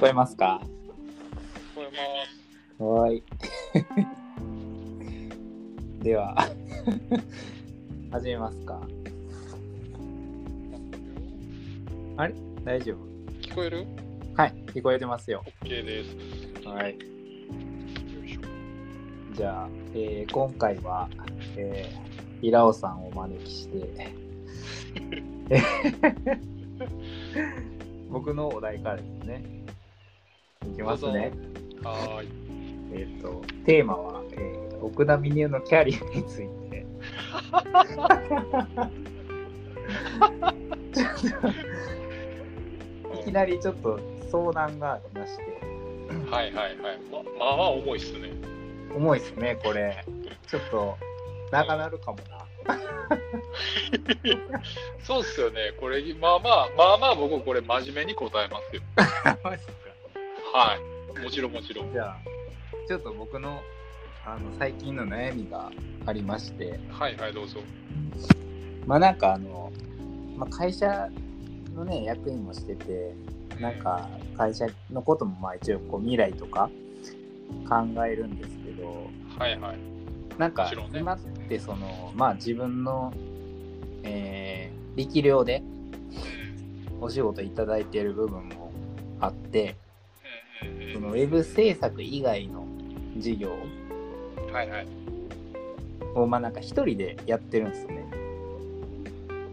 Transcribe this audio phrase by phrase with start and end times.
[0.00, 0.60] こえますか？
[1.74, 1.92] 聞こえま
[2.76, 2.82] す。
[2.82, 3.22] はーい。
[6.04, 6.36] では、
[8.12, 8.80] 始めますか。
[12.16, 12.34] あれ？
[12.64, 12.98] 大丈夫？
[13.40, 13.86] 聞こえる？
[14.36, 15.42] はい、聞こえてますよ。
[15.62, 16.16] ?OK です。
[16.68, 16.92] はい。
[16.92, 16.98] よ
[18.24, 18.40] いしょ。
[19.34, 21.08] じゃあ、えー今回は、
[21.56, 24.12] えー、イラオさんをお招きして、
[28.10, 29.57] 僕のお題からですね。
[30.66, 31.32] いきますね。
[31.82, 32.28] はーい。
[32.92, 36.78] えっ、と、テーマは、えー奥田美音のキャリアについて。
[43.20, 43.98] いきなりちょっと
[44.30, 45.42] 相談がありまして、
[46.30, 46.98] はいはいはい。
[47.10, 48.30] ままあまあ重いっすね。
[48.94, 50.04] 重いですね、これ。
[50.46, 50.96] ちょっと、
[51.50, 52.46] 長なるかもな。
[55.02, 55.72] そうっすよね。
[55.80, 58.82] これ、まあまあ、まあまあ僕これ真面目に答えますよ。
[60.52, 60.78] は
[61.16, 61.20] い。
[61.20, 61.92] もちろんもちろん。
[61.92, 62.16] じゃあ、
[62.86, 63.60] ちょっと僕の
[64.24, 65.70] あの最近の悩みが
[66.06, 67.60] ありまして、はいはい、どうぞ。
[68.86, 69.72] まあなんかあの、
[70.36, 71.08] まあ、会社
[71.74, 73.14] のね、役員もしてて、
[73.60, 76.70] なんか会社のこともまあ一応こう未来とか
[77.68, 79.78] 考えるんですけど、はいはい。
[80.38, 83.12] なんか今ってその、まあ自分の、
[84.02, 85.62] えー力量で
[87.00, 88.72] お仕事いただいている部分も
[89.20, 89.76] あって、
[90.92, 92.66] そのウェブ制作以外の
[93.16, 93.56] 事業
[94.46, 94.52] うん。
[94.52, 94.86] はいはい。
[96.14, 98.08] をまあなんか一人でやってるんですね。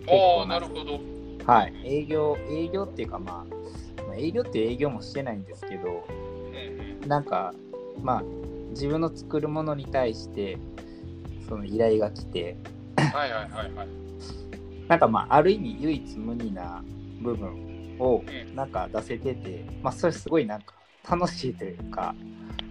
[0.07, 0.99] おー、なるほど。
[1.45, 1.73] はい。
[1.83, 7.07] 営業、営業っていうかまあ、まあ営業って営業もしてないんですけど、うんうん。
[7.07, 7.53] なんか、
[8.01, 8.23] まあ、
[8.69, 10.57] 自分の作るものに対して、
[11.47, 12.57] その依頼が来て、
[12.97, 13.87] はいはいはいはい。
[14.87, 16.83] なんかまあ、ある意味唯一無二な
[17.21, 20.73] 部分をうんなんか出せてて、まあ、それすごいなんか
[21.09, 22.15] 楽しいというか、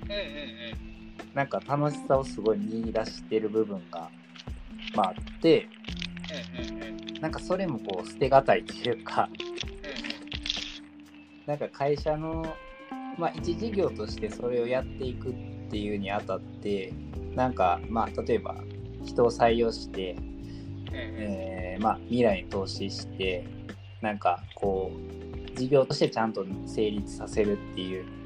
[0.04, 0.54] うんうん
[1.34, 4.08] なんか楽しさをすごい見出してる部分が、
[4.94, 5.68] まあ、あって、
[6.60, 6.70] うん。
[6.70, 7.20] うんうんうん。
[7.20, 9.28] なんかそれもこう捨てがたいというか、
[11.46, 12.56] なんか会社の、
[13.18, 15.34] まあ、一事業としてそれをやっていくっ
[15.70, 16.92] ていうにあたって、
[17.34, 18.54] なんか、まあ、例えば
[19.04, 21.20] 人を採用して、うんうんうん。
[21.20, 23.44] えーまあ、未来に投資して、
[24.00, 28.23] なんかこう、事業としてちゃんと成立させるっていう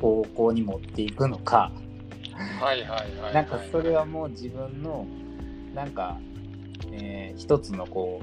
[0.00, 1.72] 方向に持っていくのか、
[2.60, 3.34] はいはいはいはい。
[3.34, 5.06] なんかそれはもう自分の、
[5.74, 6.18] なんか、
[6.92, 8.22] えー一つのこ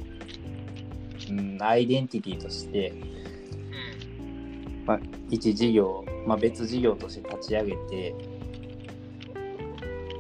[1.30, 4.84] う、うん、アイデンティティとして、うん。
[4.86, 8.16] まあ、一事業、まあ、別事業として立ち上げて、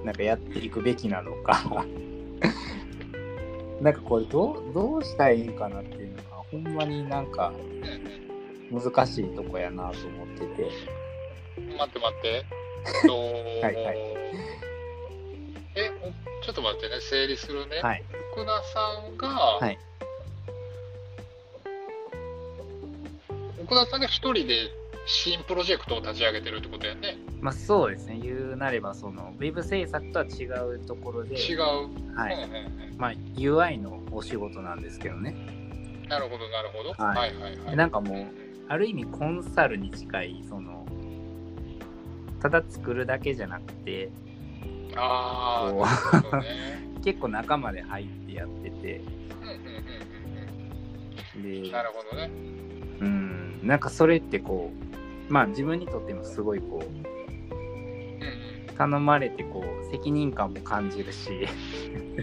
[0.03, 1.85] なんかやっていくべきなのか、
[3.81, 7.53] なんかこれどう、どうしたらいいんかなっていうのが、ほんまになんか
[8.71, 10.69] 難しいとこやなと思ってて、
[11.77, 12.45] 待って待って。
[13.07, 13.97] とはいはい
[15.75, 17.79] え、おちょっと待ってね、整理するね。
[17.81, 18.03] はい、
[18.33, 19.79] 福田さんが、はい、
[23.63, 24.69] 奥田さんが一人で
[25.05, 27.17] 新プロジェクトを立ち上げてるってことやね。
[27.39, 31.59] まあそうですね、言うなれば、その、ウェブ制作とは違うところで、違う。
[32.15, 32.47] はい、
[32.97, 35.35] まあ UI のお仕事なんですけどね、
[36.07, 36.93] なるほど、なるほど。
[36.93, 37.75] はいはいはいはい。
[37.75, 38.25] なんかもう、
[38.69, 40.85] ある意味コンサルに近い、その、
[42.43, 44.09] ただ作るだけじゃなくて、
[44.97, 45.71] あ
[46.31, 46.83] あ、ね。
[47.03, 49.01] 結構仲間で入ってやってて、
[49.41, 49.49] うん
[51.37, 51.71] うんでうん。
[51.71, 52.29] なるほどね。
[52.99, 54.71] うん、なんかそれってこ
[55.29, 57.13] う、まあ自分にとってもすごいこう。
[58.75, 61.47] 頼まれてこう、責任感も感じるし、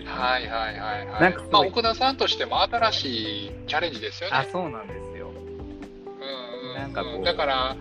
[0.04, 1.22] はいはいはいはい。
[1.22, 4.36] なんかまあ、奥田さんとしても新しいチャレンジですよね。
[4.36, 5.30] あ、そうなんですよ。
[5.30, 7.76] うんうんなんかこうだから、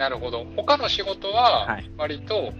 [0.00, 0.46] なるほど。
[0.56, 2.54] 他の仕事ははい、割と、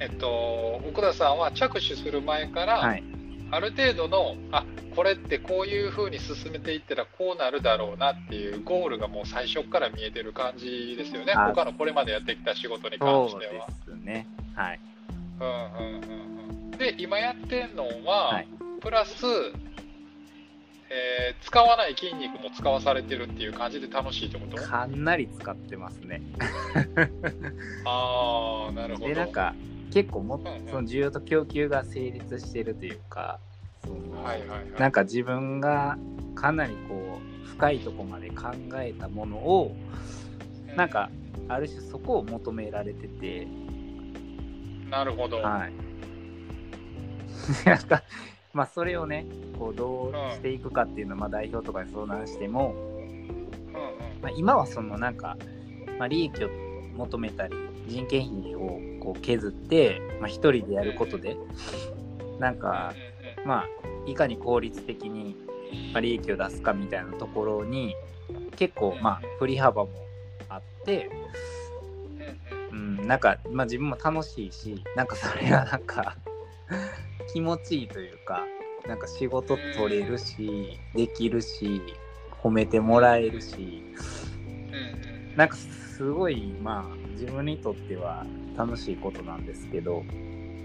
[0.00, 3.02] えっと、奥田さんは着手する前から、はい。
[3.50, 11.32] ある程度の、あこれってこういう風に進めていったらこうなるだろうなっていうゴールがもう最初から見えてる感じですよね。
[11.32, 13.66] あ他のこれまでやってきた仕事に関そうでしては。
[13.86, 14.26] すね。
[14.54, 14.80] はい。
[15.40, 16.32] うんうんうん
[16.64, 18.48] うんで、今やってんのは、はい
[18.80, 19.26] プラス、
[20.90, 24.56] えー使わない筋肉も使わされてるっていう感じで楽しいってこと？
[24.56, 26.20] かなり使ってますね。
[27.86, 29.08] ああ、なるほど。
[29.08, 29.54] で、なんか、
[29.92, 33.40] 結構もっうんうんその需要と供給が成立してるというか、
[33.84, 34.80] そのはいはいはい。
[34.80, 35.96] なんか自分が
[36.34, 39.74] かなりこう、深いとこまで考えたものを、
[40.76, 41.10] なんか、
[41.48, 43.46] ある種そこを求められてて、
[44.88, 45.38] なるほど。
[45.38, 45.72] はい。
[47.66, 48.02] なんか、
[48.52, 49.26] まあそれをね、
[49.58, 52.74] こうどうしていくかっていうのを、まあ代表とかに相談しても、
[54.22, 55.36] まあ、今はそのなんか、
[55.98, 56.50] まあ、利益を
[56.96, 57.54] 求めたり
[57.86, 61.36] 人件費をこう削って、まあ、一人でやることで
[62.38, 62.94] なんか
[63.44, 63.66] まあ
[64.06, 65.36] いかに効率的に
[65.92, 67.94] まあ利益を出すかみたいなところに
[68.56, 69.90] 結構まあ振り幅も
[70.48, 71.10] あって、
[72.72, 76.16] うん、なんか、まあ、自分も楽しいしなんかそれがなんか
[77.32, 78.46] 気持ちいいというか
[78.86, 81.82] なんか仕事取れるしできるし
[82.42, 83.82] 褒めてもらえるし。
[85.36, 90.04] なんかすごいまあ自分にとっては楽しいことなんですけど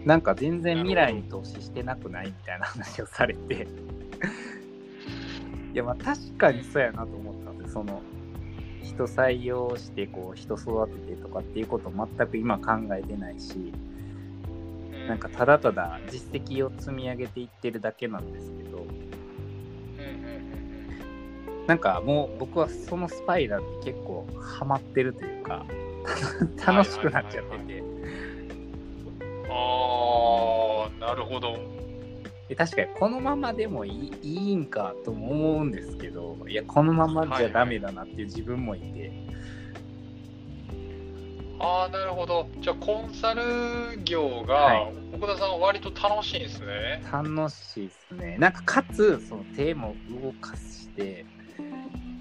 [0.06, 3.68] なんか全然未来に投資してなくないみたいな話をされて。
[5.74, 8.02] いやまあ確かにそうやなと思ったんでその
[8.82, 13.74] 人採用してこう人育ててとかっていうこと全く今考えてないし
[15.08, 18.86] なんかただただ実績を積み上げていってるだけなんですけど。
[21.68, 25.66] なんかもう僕はそのスパイラルに結構ハマってるというか
[26.66, 27.84] 楽しくなっちゃってて。
[29.50, 31.58] ああなるほど。
[32.48, 39.12] で確かにこのままでもいいいいんかとも思うんですけどいやこのままじゃダメだなっていう自分もいて、
[41.60, 42.50] ああなるほど。
[42.60, 43.42] じゃあコンサル
[44.04, 44.94] 業が、はい。
[45.14, 47.02] 奥田さんは割と楽しいんですね。
[47.12, 48.38] 楽しいですね。
[48.38, 51.26] なんかかつその手も動かして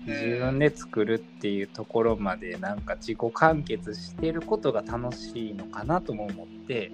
[0.07, 6.93] 自分で作るっていうところまでなんか自己完結してることが楽しいのかなとも思って。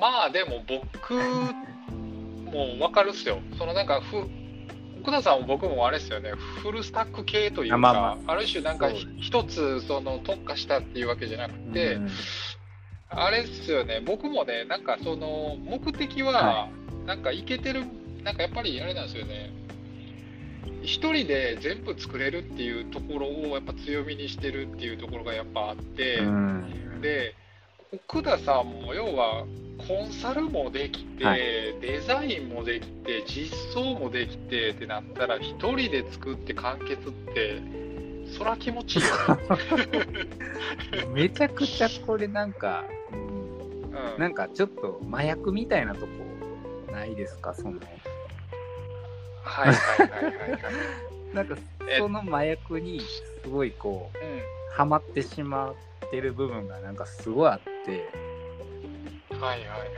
[0.00, 3.40] まあでも僕も分かるっすよ。
[3.58, 4.16] そのなんかふ
[5.04, 6.32] 奥田さんも僕もあれですよね。
[6.62, 8.36] フルスタック系というかあ,、あまあまあ。
[8.36, 8.88] る種なんか
[9.20, 12.08] 一つその特化したっていうわけじゃなくて、うん。
[13.10, 14.00] あれっすよね。
[14.00, 16.68] 僕もねなんかその目的はは
[17.04, 17.84] なんかいけてる
[18.22, 19.52] なんかやっぱりあれなんですよね。
[20.82, 27.00] 一人で全部作れるっていうところをやっぱ強みにしてるっていうところがやっぱあって、うん。
[27.02, 27.34] で
[27.92, 29.44] 奥田さんも要は
[29.86, 31.40] コンサルもできて、はい。
[31.80, 37.60] デザインもできて実装もできてってなったら一人で作って完結って
[38.36, 39.02] そら気持ちいい
[41.12, 43.18] めちゃくちゃこれなんか、うん。
[44.14, 46.06] うん、なんかちょっと麻薬みたいなとこ
[46.92, 47.54] ないですか？
[47.54, 47.78] その。
[49.42, 50.58] はいはいはいはいはい、
[51.34, 51.56] なんか
[51.88, 54.40] えその麻薬にすごいこううん。
[54.72, 55.74] ハマってしまっ
[56.10, 58.08] てる部分がなんかすごいあって
[59.40, 59.88] はいはいはいはい。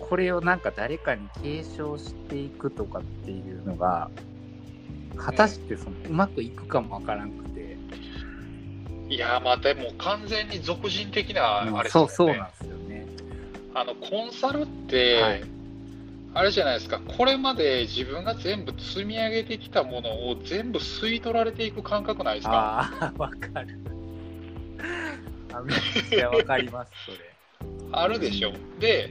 [0.00, 4.10] これをなんか誰かに継承していくとかっていうのが
[5.16, 7.78] 果たしてそのうまくいくかもわからんくて、
[9.08, 11.88] いやまあでも完全に俗人的なあれですよね。
[11.90, 13.06] そうそうなんですよね。
[13.74, 15.44] あのコンサルって、はい。
[16.34, 16.98] あれじゃないですか。
[16.98, 22.54] これまで自分が全部積み上げてきたものを全部吸い取られていく感覚ないですか？
[22.54, 23.78] ああ、わかる。
[25.52, 25.78] あめっ
[26.08, 27.31] ちゃわかります、それ。
[27.92, 28.52] あるでしょ。
[28.78, 29.10] で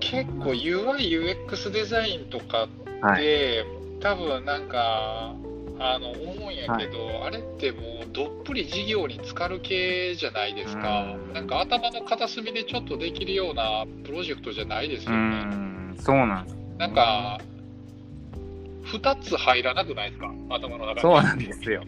[0.00, 2.68] 結構 UIUX デザインとか
[3.00, 3.22] はい。
[3.22, 3.64] で、
[4.00, 5.34] 多分なんか
[5.78, 7.82] あの思うんやけど、あれってもう
[8.12, 11.02] どっぷり事業に浸かる系じゃないですか。
[11.02, 11.32] うん。
[11.32, 15.36] なんか頭の片隅でちょっとできるようなプロジェクトじゃないですうよね。
[15.44, 16.46] ん、そうなん。
[16.78, 17.40] なんか
[18.86, 20.30] 2つ入らなくないですか？
[20.50, 21.00] 頭の中に。
[21.00, 21.82] そうなんですよ。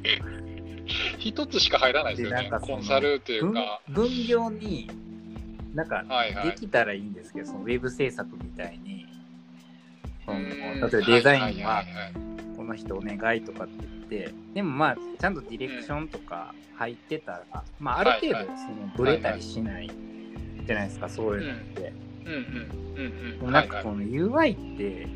[1.32, 2.44] 1つしか入らないですよね。
[2.44, 3.80] でなんかそのコンサルという分か。
[3.88, 4.90] 分業に、
[5.74, 6.50] なんか、はいはい。
[6.50, 9.06] できたらいいんですけど、そのウェブ制作みたいに、
[10.24, 10.48] そのうん。
[10.48, 12.56] 例えばデザインははいはいはいはい。
[12.56, 18.56] この人お願いとかって言って、でもまあ、ちゃんとディレクションとか入ってたら、まあ、ある程度、はいはい。
[18.58, 19.90] その、ブレたりしない
[20.66, 21.92] じゃないですか、そういうのって。
[23.42, 23.52] うん。
[23.52, 25.06] なんかこの UI って、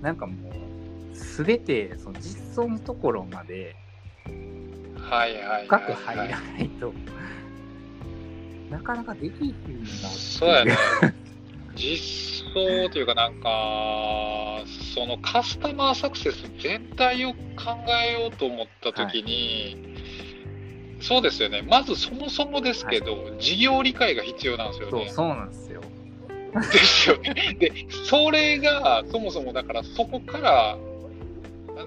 [0.00, 3.76] なんかもう、すべてその実装のところまで
[5.02, 6.92] はいはいはい深く入らないと、
[8.70, 10.76] なかなかできひんなそうやね。
[11.74, 14.62] 実装というかなんか、
[14.94, 17.38] そのカスタマーサクセス全体を考
[18.04, 19.96] えようと思ったときに、
[21.00, 21.62] そうですよね。
[21.62, 25.08] まずそもそもですけど、事業理解が必要なんですよそう、ね。
[25.08, 25.80] そうなんですよ。
[26.54, 27.56] ですよね。
[27.58, 27.72] で、
[28.04, 30.78] それがそもそもだからそこから、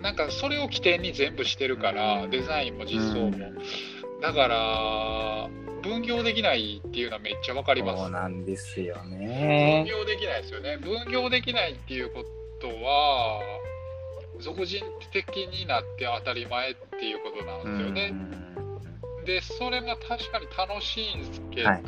[0.01, 3.51] なんかそれを起点に全部してるから、デザインも実装も。
[4.21, 5.49] だから、
[5.81, 8.03] 分業できないっていうのはめっちゃわかります。
[8.03, 9.85] そうなんですよ分ね。
[9.87, 10.77] 業できないですよね。
[10.77, 12.25] 分業できないっていうこ
[12.59, 13.41] とは、
[14.39, 18.13] 俗人的になって当たり前っていうことなんですよね。
[19.25, 21.83] で、それが確かに楽しいんですけど、はい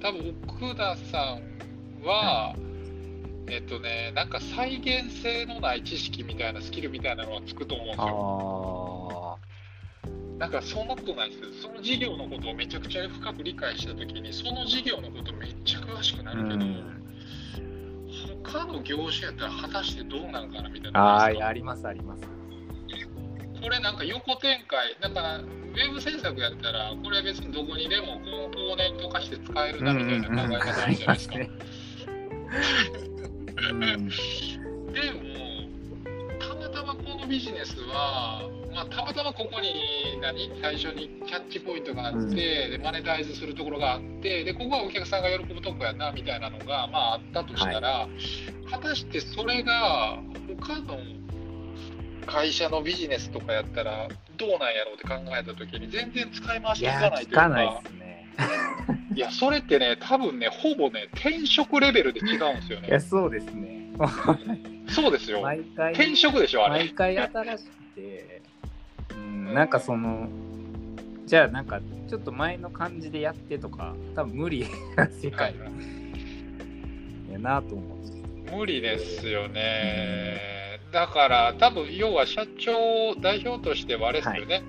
[0.00, 2.54] 多分奥田さんは、
[3.48, 9.38] えっとね、なんか再現性のない知識みたいなスキルみたいなのはつくと思うんですあよ。
[9.38, 9.50] あ。
[10.38, 16.64] なんかそんなことないですその事業のことをめちゃくちゃ深く理解したときに、その事業のことめっちゃ詳しくなるけど、
[18.42, 21.00] 他の業種やったら果たしてどうなんかなみたいな。
[21.00, 22.22] ああ、ありますあります。
[23.62, 31.34] これなんか横展開、だからウェブ制作やったら、これは別にどこにでもコンポーネント化して使えるなみたいな考え方あるじゃないですか。
[33.60, 35.22] でも、
[36.38, 39.74] たまたまこのビジネスは、まあ、たまたまここに
[40.20, 40.50] 何？
[40.62, 50.18] 最初にキャッチポイントがあって、うん、でマネタイズするところがあってでここはお客さんが喜ぶとこやなみたいなのが、まあ、あったとしたら、はい、果たしてそれが
[50.60, 50.98] 他の
[52.26, 57.46] 会社のビジネスとかやったらどうなんやろうって考えた時に全然使い回しいかないというか。
[57.46, 57.50] い
[57.98, 58.09] ね、
[59.14, 62.88] いやそれってね多分ねほぼね転職レベルで違うんですよね。
[62.88, 63.90] いやそうですね。
[64.88, 65.42] そうですよ。
[65.42, 66.84] 毎回転職でしょあれ。
[66.84, 68.42] 毎回新しくて、
[69.12, 70.28] うん、なんかその
[71.26, 74.66] じゃあなんかちょっと前の感じでやってとか多分無理
[74.96, 75.54] な世界
[77.30, 78.56] やなと思う。
[78.56, 80.60] 無理ですよね。
[80.92, 84.64] だから多分要は社長代表としてはあれですよね、はい、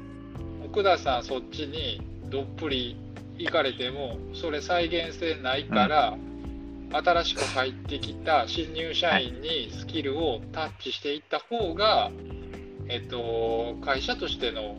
[0.67, 2.95] 奥田さんそっちにどっぷり
[3.37, 12.13] 行かれてもそれ再現性ないから、うん、新しく入ってきた新入社員にスキルをタッチしていった方が、はい、
[12.89, 14.77] えっと、会社としての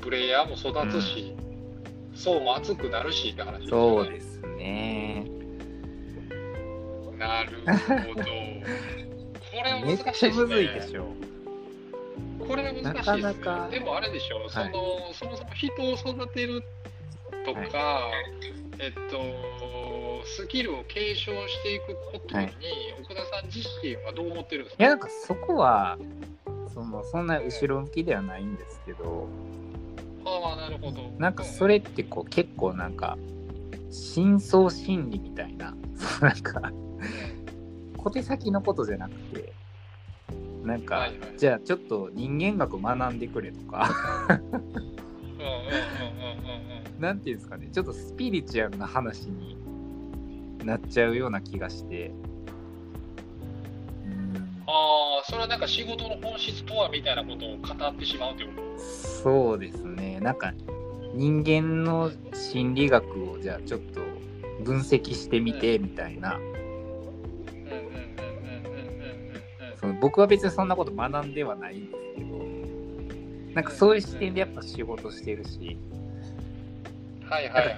[0.00, 1.34] プレイヤーも育つし、
[2.12, 3.70] うん、層も厚くなるしって話ですね。
[3.70, 5.26] そうですね。
[7.18, 7.60] なる
[8.06, 8.22] ほど。
[8.24, 10.32] これは難しいですね。
[10.40, 11.06] むずいでしょ。
[12.50, 12.92] これは難しいですね。
[12.92, 13.68] なかなか。
[13.70, 16.62] でもあれでしょ、はい、そのそもそも人を育てる
[17.46, 18.12] とか、はい、
[18.80, 22.54] えっと、スキルを継承していくことに、はい、
[23.00, 24.82] 奥田さん自身はどう思ってるんですか？
[24.82, 25.96] いや、なんかそこは、
[26.74, 29.28] そのそんな後ろ向きではないんですけど、
[30.24, 31.12] ああ、なるほど。
[31.18, 33.16] なんかそれってこう結構なんか、
[33.90, 35.74] 深層心理みたいな、
[36.20, 36.72] なんか、
[37.96, 39.52] 小手先のことじゃなくて、
[40.70, 43.90] なんか、はいはい、じゃあちょっと人間学学んでくれとか。
[47.00, 49.56] なんていうんですかね、ちょっとスピリチュアルな話に
[50.64, 52.12] なっちゃうような気がして。
[54.68, 58.78] ああ、それはなんか仕事の本質とはみたいなことを語ってしまうということ？
[58.78, 60.20] そうですね。
[60.20, 60.52] なんか
[61.14, 64.00] 人間の心理学をじゃあちょっと
[64.62, 66.38] 分析してみてみたいな。
[69.80, 75.78] その僕は別にそんなこと学んではないんですけど、なんかそういう視点でやっぱ仕事してるし、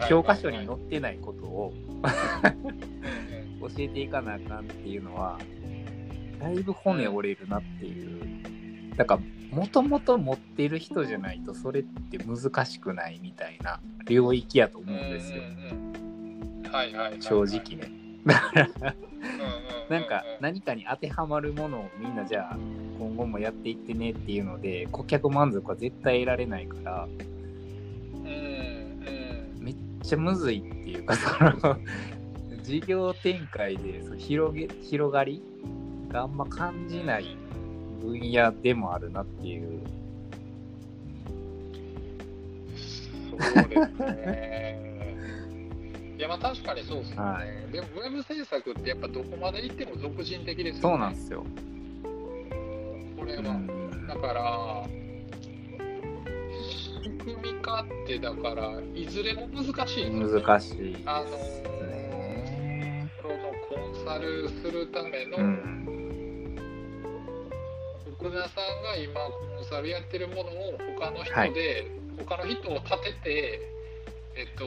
[0.09, 1.73] 教科書に載ってないことを
[3.61, 5.39] 教えていかなあかんっていうのは、
[6.41, 8.97] だいぶ骨折れるなっていう。
[8.97, 15.43] だから、もともと持ってる人じゃないと、それって難しくないみたいな領域やと思うんですよ。
[17.21, 17.93] 正直ね。
[18.27, 18.95] だから
[19.89, 22.57] なんか何かに当てはまるものをみんなじゃあ
[22.99, 27.09] 今後もやっていってねっていうので顧客満足は絶対得られないから、
[29.59, 31.77] めっちゃむずいっていうかその
[32.63, 35.43] 事業展開でそ広げ広がり
[36.09, 37.37] があんま感じない
[38.01, 39.81] 分野でもあるなっていう。
[43.31, 44.72] そうですね。
[44.72, 44.72] い
[46.23, 50.81] やまあ確かにそうですね、はい、でもウェブ制作ってやっぱどこまで行っても俗人的ですよね。
[50.81, 51.45] そうなんですよ。
[53.19, 53.43] これは、
[54.09, 54.87] だから
[56.69, 61.31] 仕組み化ってだからいずれも難しいね、難しいあのー、
[63.21, 63.35] その
[63.69, 66.57] コンサルするための、うん、
[68.19, 71.55] 福田さんが今コンサルやってるものを他の人で、はい、
[72.27, 73.61] 他の人を立てて
[74.37, 74.67] えっと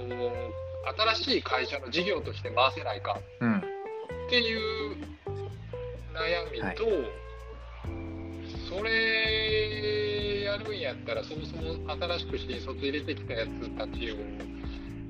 [1.16, 4.96] 新しい会社の事業として回せないかっていう
[6.14, 6.98] 悩みと、はい、
[8.70, 14.16] それやるんやったらそもそも新しく新卒入れてきたやつたちを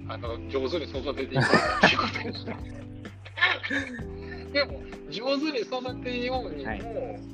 [0.08, 1.48] あの上手に育てていくっ
[1.82, 2.56] ていうことですよ。
[4.56, 6.82] でも上手に育てようにも、はい、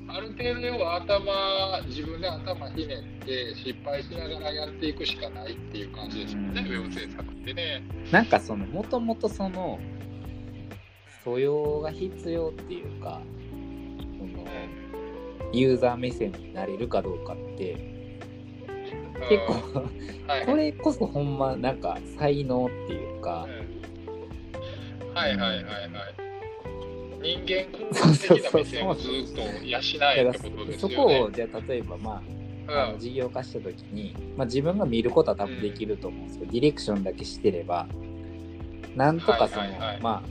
[0.07, 6.53] ある程度要は頭自分で頭ひねって失敗しながらやっていくしかないっていう感じですもん。
[6.55, 7.83] ね、ウェブ制作ってね。
[8.11, 9.79] なんかそのもともとその
[11.23, 13.21] 素養が必要っていうか
[14.17, 14.43] その
[15.53, 17.75] ユーザー目線になれるかどうかって
[19.29, 19.87] 結構
[20.27, 23.45] はい、これこそほんまなんか才能っていうか、
[25.07, 25.81] うん、はいはいはいは
[26.17, 26.20] い
[27.21, 29.79] 人間工学的な目線をずっと養
[30.15, 30.95] えってことですよね。
[30.95, 32.21] そこをじゃあ例えばま
[32.67, 37.87] ああの事業化した時に、まあ、自分が見ることは多分できると思うんですけど、ディレクションだけしてれば
[38.95, 40.01] なんとかその、はいはいはい。
[40.01, 40.23] ま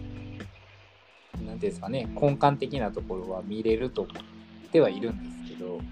[1.38, 5.82] あなんていうんですかね根幹的なところは見れると思ってはいるんですけどうんうん。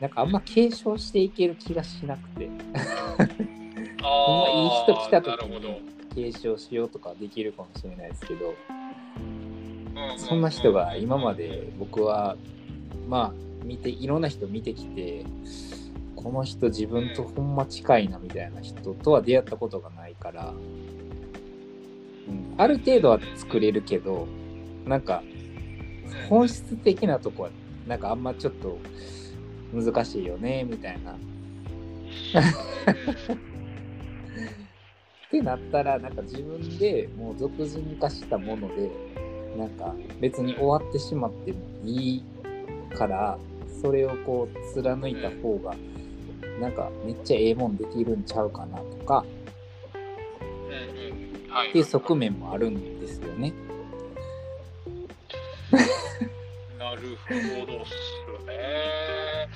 [0.00, 2.48] なんかあんま継承していける気がしなくて。
[4.02, 5.82] んまいい人来た時に
[6.14, 8.54] 継承しようとかできるかもしれないですけどうう
[10.16, 12.36] そんな人が今まで僕は
[13.08, 13.32] まあ
[13.64, 15.24] 見ていろんな人見てきて
[16.16, 20.54] この人自分とほんま近いなみたいな人とは出会ったことがないから、
[22.28, 24.28] うん、ある程度は作れるけど
[24.86, 25.22] なんか
[26.28, 27.50] 本質的なとこは
[27.86, 28.78] なんかあんまちょっと
[29.72, 31.12] 難しいよねみたいな。
[35.26, 38.90] ってなったらなんか自分でもう俗人化したもので
[39.56, 42.24] なんか別に終わってしまってもいい
[42.94, 43.38] から
[43.80, 45.74] それをこう貫いた方が
[46.60, 49.24] なんかめっちゃええもんできるんちゃうかなとか
[49.94, 53.52] うんうんはいっていう側面もあるんですよね。
[56.78, 57.94] なるほどっす
[58.46, 59.48] ね。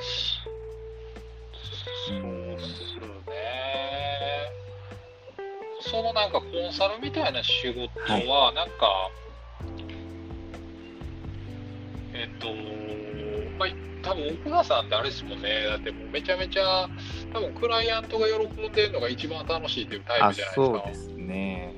[2.06, 2.94] そうっす
[3.28, 3.36] ね。
[5.80, 7.88] そのなんかコンサルみたいな仕事
[8.30, 9.10] は、なんか、
[12.18, 12.48] えっと、
[13.58, 13.68] まあ、
[14.02, 16.88] 多分奥田さんってあれですもんね、だってもうめちゃめちゃ、
[17.32, 20.54] 多分クライアントが喜んでるのが一番楽しいっていうタイあプじゃないですか。
[20.54, 21.74] そうですね。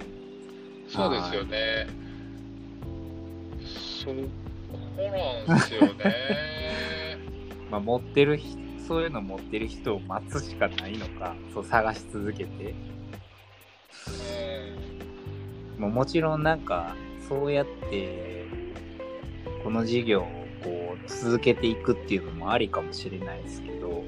[0.89, 1.87] そうですよね。
[4.05, 4.17] そこ
[5.47, 6.15] なんですよね。
[7.71, 12.75] まあ、持ってる人そういうの持ってる人を待つしかないのかそう探し続けて
[15.77, 16.97] うんもうもちろんなんか
[17.29, 18.38] そうやって
[19.63, 20.25] この事業を
[20.63, 24.05] こう続けていくっていうのもありかもしれないですけど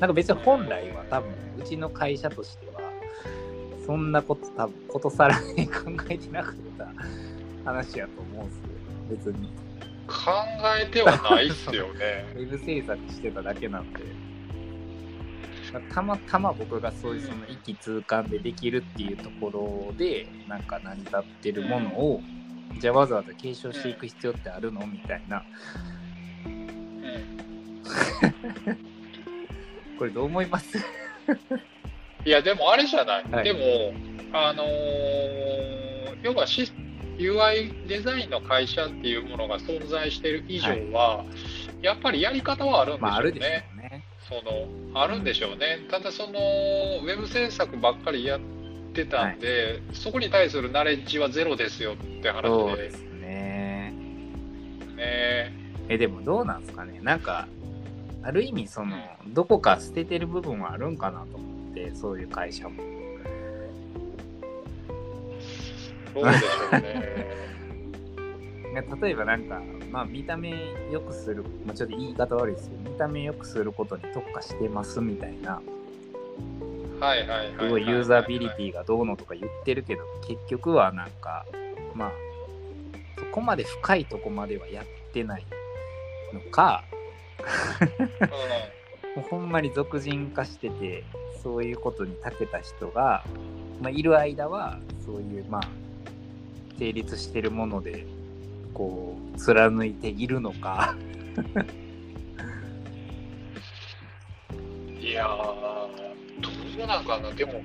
[0.00, 2.76] なんか別に本来は多分うちの会社としては
[3.86, 6.88] そんなこと多分ことさらに考えてなかった
[7.64, 8.48] 話やと思うん
[9.08, 9.32] ですよ。
[9.32, 9.48] 別に。
[10.06, 10.14] 考
[10.80, 12.26] えてはないっすよね。
[12.36, 14.00] ウェブ制作してただけなんで。
[15.72, 22.20] まあたまたま僕がそういうその一気通貫でできるっていうところでなんか成り立ってるものを
[22.78, 24.86] じゃあわざわざ継承していく必要ってあるの？
[24.86, 25.42] みたいな。
[26.44, 26.64] うん。
[29.98, 30.78] これどう思います？
[32.24, 33.24] いや、でもあれじゃない。
[33.30, 33.44] はい。
[33.44, 33.92] でも、
[34.32, 35.86] あのー
[36.22, 41.24] 要は UI デザインの会社っていうものが存在している以上は、
[41.80, 43.10] やっぱりやり方はあるんでしょうね。
[43.10, 44.04] まああるでしょうね。
[44.28, 48.40] そのあるんでしょうね、ただそのウェブ制作ばっかりやっ
[48.96, 52.48] てたんで、そこに対するナレッジはゼロですよって話で。
[52.48, 53.92] そうですね。
[54.96, 55.52] ね。
[55.88, 56.98] えでもどうなんですかね。
[57.02, 57.46] なんか
[58.22, 58.96] ある意味その
[59.28, 62.82] どこか捨ててる部分はあるんかなと思ってそういう会社も。
[66.14, 67.26] そうでしょうね。
[68.80, 70.52] ね例えばなんか、まあ、見た目
[70.90, 75.62] 良くする、まあ、ちょっと言い方悪いですけど見た目良くすることに特化してますみたいな
[77.00, 77.52] はいはい。
[77.58, 81.44] すごいユーザビリティがどうのとか言ってるけど結局はなんか
[81.94, 82.12] まあ
[83.18, 85.44] そこまで深いとこまではやってない
[86.32, 86.84] のか
[89.14, 91.04] もうほんまに俗人化してて
[91.42, 93.24] そういうことに長けた人が、
[93.80, 95.62] まあ、いる間はそういうまあ
[96.78, 98.06] 成立してるもので
[98.74, 100.94] こう貫いているのか。
[100.98, 101.86] うん
[105.06, 105.85] いやー、
[106.76, 107.62] どうなんかな、でも、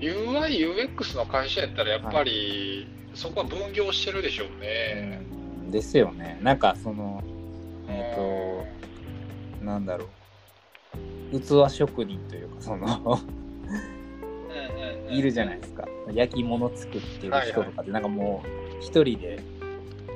[0.00, 5.22] UI、UX の会社やったらやっぱり、そこは分業してるでしょうね。
[5.70, 6.38] ですよね。
[6.42, 7.22] なんかその
[7.88, 10.04] えっ、となんだろ
[11.32, 11.40] う。
[11.40, 13.20] 器職人というかそのうん
[14.48, 15.86] うんうんいるじゃないですか。
[16.12, 19.40] 焼き物作ってる人とかってなんかもう一人で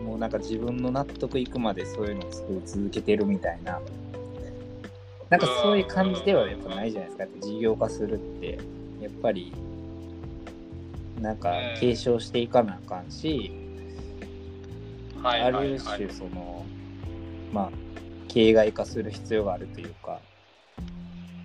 [0.04, 3.80] もうなんか自分の納得いくまでそういうのを作り続けてるみたいな
[5.34, 7.26] なんかそういう感じではやっぱないじゃないですか。
[7.40, 8.56] 事業化するって。
[9.00, 9.52] やっぱり
[11.20, 13.50] なんか継承していかなあかんし、
[15.20, 15.70] はいあはいはい。
[15.72, 16.64] る種その
[17.52, 17.70] まあ
[18.28, 20.20] 形骸化する必要があるというか。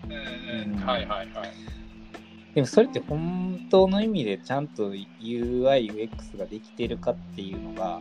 [0.05, 0.75] うんうん。
[0.85, 1.49] はいはいはい。
[2.53, 7.99] でもそれって本当の意味でちゃんと UIUX ができてるかっていうのが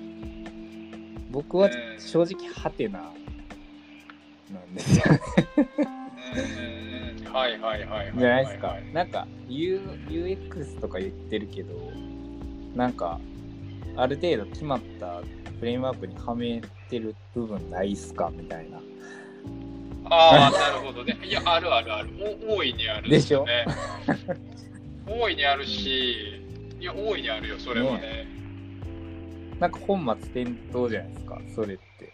[1.31, 3.11] 僕は正直ハテナ
[4.53, 5.05] なんですよ
[7.33, 8.13] はいはいはいはい。
[8.19, 8.77] じゃないですか。
[8.93, 11.75] なんか U UX とか言ってるけど
[12.75, 13.21] なんか
[13.97, 15.21] ある程度決まった
[15.59, 18.31] フレームワークにはめてる部分ないっすか？
[18.35, 18.81] みたいな
[20.11, 21.19] ああ、なるほどね。
[21.27, 22.09] いや、あるあるある。
[22.49, 23.45] お大いにあるでしょ？
[23.45, 23.67] ね。
[25.07, 26.41] 大いにあるし、
[26.81, 28.27] いや、大いにあるよ、それはね。
[29.61, 32.13] なんか本末転倒じゃないですか、それって。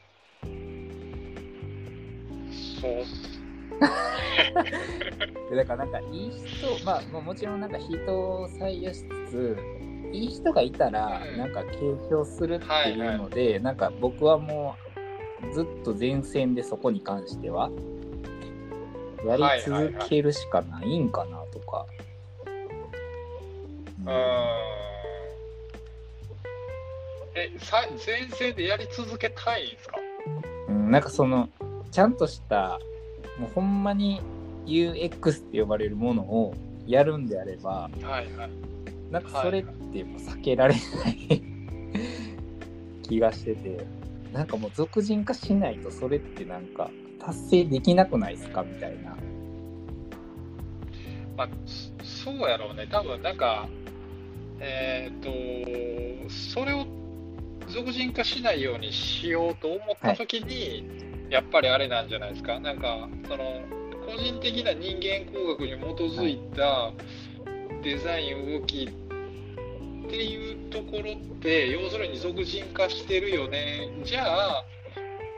[2.84, 3.40] そうっす。
[5.50, 9.56] でだからなんかいい人、まあ、まあもちろんなんか人を採用しつつ、
[10.12, 11.78] いい人がいたらうんなんか継
[12.10, 14.76] 承するっていうので、なんか僕はも
[15.50, 17.70] うずっと前線でそこに関しては
[19.26, 21.86] やり続けるしかないんかなとか。
[24.04, 24.14] うーん。
[27.36, 29.96] え、さ前線でやり続けたいんですか？
[30.68, 31.48] うん、なんかその
[31.94, 32.80] ちゃんとした
[33.38, 34.20] もうほんまに
[34.66, 36.52] UX って呼ばれるものを
[36.88, 38.50] やるんであればはいはい。
[39.12, 41.42] なんかそれってもう避けられない
[43.06, 43.86] 気がしてて
[44.32, 49.16] なんかもう俗人化しないとそれってなんか達成できなくないですかみたいな。
[51.36, 51.48] まあ、
[52.02, 52.88] そそうやろうね。
[52.90, 53.68] 多分なんか、
[54.58, 55.30] えっ、と、
[56.30, 56.86] それを
[57.68, 62.60] 俗人化しないようにしようと思ったときに、やっぱりあれなんじゃないですか？
[62.60, 63.60] なんか、その、
[64.06, 65.74] 個人的な人間工学に基
[66.16, 66.92] づいた
[67.82, 73.88] デザイン、動きっていうところって、要するに俗人化してるよね。
[74.04, 74.64] じゃあ、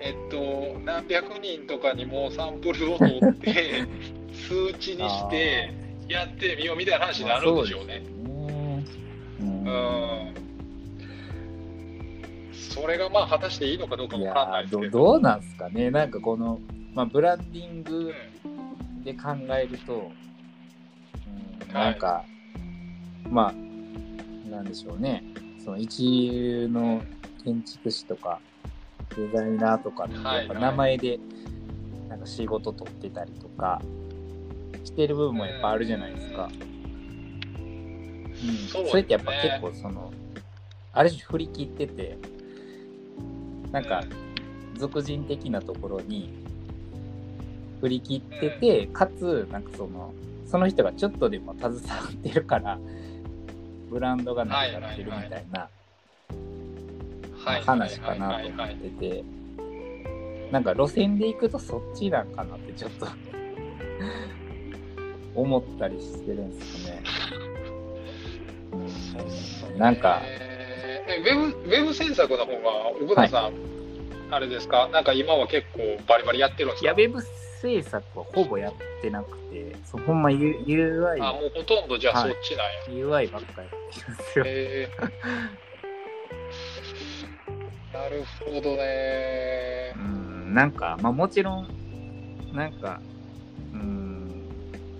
[0.02, 3.84] えっと、何百人とかにもサンプルを取って、
[4.48, 5.70] 数値にして、
[6.08, 8.00] やってみようみたいな話になるんでしょうね。
[8.00, 8.04] ね。
[9.40, 9.70] うんう
[10.32, 10.35] ん。
[12.76, 14.98] それがまあ果たしていいのかどうかかんないですけど。
[15.00, 15.90] どどうなんすかね。
[15.90, 16.60] なんかこの、
[16.94, 18.14] まあ、ブランディンうグ
[18.48, 19.02] ん。
[19.02, 20.12] で考えると、
[21.26, 21.92] うん、はい。
[21.92, 22.24] なんか、
[23.30, 23.52] まあ
[24.50, 25.24] なんでしょうね。
[25.64, 27.02] その一流の
[27.42, 28.40] 建築士とか
[29.16, 31.18] デザイナーとかってはいやっぱ名前で
[32.08, 33.80] なんか仕事取ってたりとか
[34.84, 36.48] してる部分もやっぱあるじゃないですか。
[36.52, 36.58] うん、
[38.38, 38.90] そうですね。
[38.90, 40.12] それってやっぱ結構その
[40.92, 42.16] ある種振り切ってて
[43.76, 44.02] なんか
[44.78, 46.32] 俗人的なところに
[47.82, 50.14] 振り切ってて、かつなんかその
[50.46, 52.78] その人がちょっとでも携わってるから
[53.90, 55.68] ブランドが成り立ってるみたいな
[57.44, 59.24] はい話かなと思ってて
[60.50, 63.06] なんか路線で行くとそっちなんかなってちょっと
[65.38, 67.02] 思ったりしてるんですよね。
[68.72, 70.22] うんなんか、
[71.06, 73.52] ウェブウェブ制作の方が奥田さん、
[74.30, 74.88] あれですか？
[74.92, 76.86] なんか今は結構バリバリやってるんですか？
[76.86, 84.44] いや、ウェブ制作はほぼやってなくて、そうほんま U- UI、あもうほとんどじゃあそっちなんや、UI ばっかやってるんですよ。
[84.46, 84.88] え。
[84.98, 85.10] ー
[87.96, 89.92] なるほどね。
[89.96, 91.68] うん、なんか、まあもちろん、
[92.52, 93.00] なんか、
[93.72, 94.48] うん、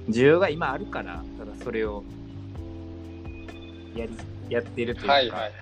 [0.09, 2.03] 需要が今あるから、ただそれを
[3.95, 4.13] やり、
[4.49, 5.53] やってるというか、はいはいはい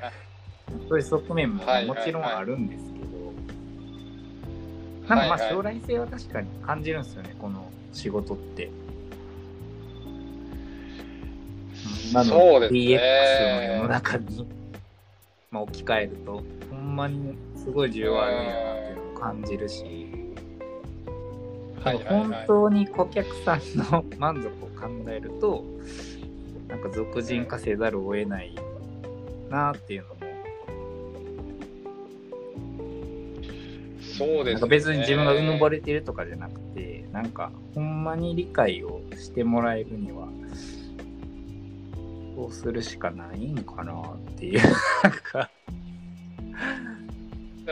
[0.88, 3.06] そういう側面ももちろんあるんですけど、
[5.08, 8.70] なんかまあ将来性は確かに感じるんですよね、この仕事って。
[12.10, 14.46] 今ので DX の世の中に、
[15.50, 19.84] まあ、置き換えると、ほんまにすごい需要あるんやなっていうのを感じるし、
[21.82, 22.44] はいはい本はい。
[22.46, 24.50] 当に顧客さんの満足を
[24.80, 25.64] 考えると、
[26.68, 28.54] なんか俗人化せざるを得ない
[29.50, 30.13] なっていうの
[34.16, 34.68] そうですね。
[34.68, 40.28] 別に自分がうぬぼれてるとかじゃなくて、なんかほんまに理解をしてもらえるには、
[42.36, 44.60] そうするしかないんかなっていう、
[45.02, 45.50] なんか、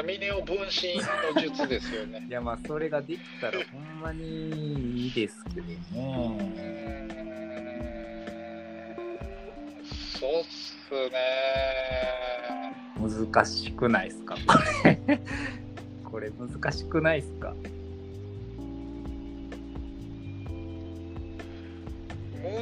[0.00, 2.24] ミネオ分身の術ですよね。
[2.30, 5.76] いやまあそれができたらほんまにいいですけどうね。
[10.18, 11.72] そうっすね。
[12.98, 14.98] 難しくないですかこれ。
[16.12, 17.54] これ難しくないですか？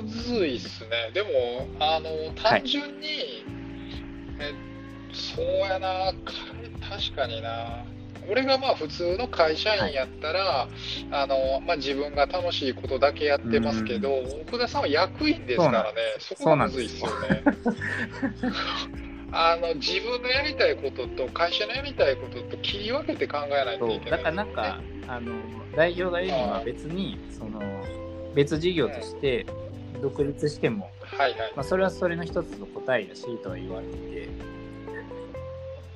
[0.03, 1.11] むずいっすね。
[1.13, 3.45] でも、あの、単純に、
[4.39, 4.53] え
[5.13, 6.33] そうやな、か
[6.89, 7.85] 確かにな。
[8.29, 10.69] 俺がまあ普通の会社員やったら、
[11.11, 14.13] あの、まあ自分が楽しいことだけやってますけど、
[14.47, 17.43] 奥田さんは役員ですからね、そこがむずいっすよね。
[19.33, 24.25] あの、自分のやりたいことと会社のやりたいことと切り分けて考えないとそいうけなだいね。
[24.25, 25.33] からなんか、あの
[25.77, 27.61] 代表が言うには別にその
[28.35, 29.47] 別事業として
[30.03, 31.53] 独立しても、はいはい。
[31.55, 34.29] まあ、それはそれの一つの答えだしとは言われてて、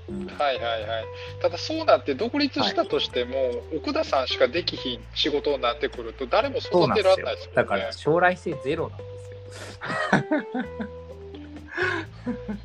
[0.09, 1.05] ううんはいはいはい。
[1.41, 7.57] ただそうなって独立したとしても、奥田さんしかできひん仕事になってくると誰も育てられないですもんね。
[7.57, 10.95] だから将来性ゼロなんですよ。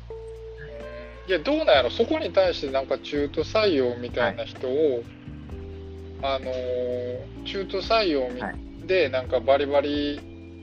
[1.30, 1.90] いやどうなんやろ。
[1.90, 5.04] そこに対してなんか中途採用みたいな人を、
[6.22, 8.56] あのー中途採用みはい。
[8.84, 10.20] でなんかバリバリ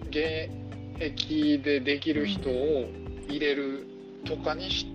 [0.10, 0.52] 現
[1.00, 2.86] 役でできる人を
[3.30, 3.88] 入れる
[4.26, 4.88] とかにし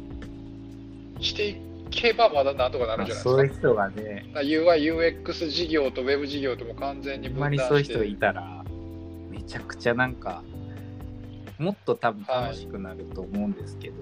[1.21, 1.57] してい
[1.91, 3.31] けばまだなんとかなるんじゃないですか。
[3.31, 7.63] そういう人がね、UI、UX 事業と Web 事業とも完全に分断して。
[7.63, 8.63] にそういう人がいたら、
[9.31, 10.43] めちゃくちゃなんか、
[11.59, 13.95] もっと多分楽しくなると思うんですけど、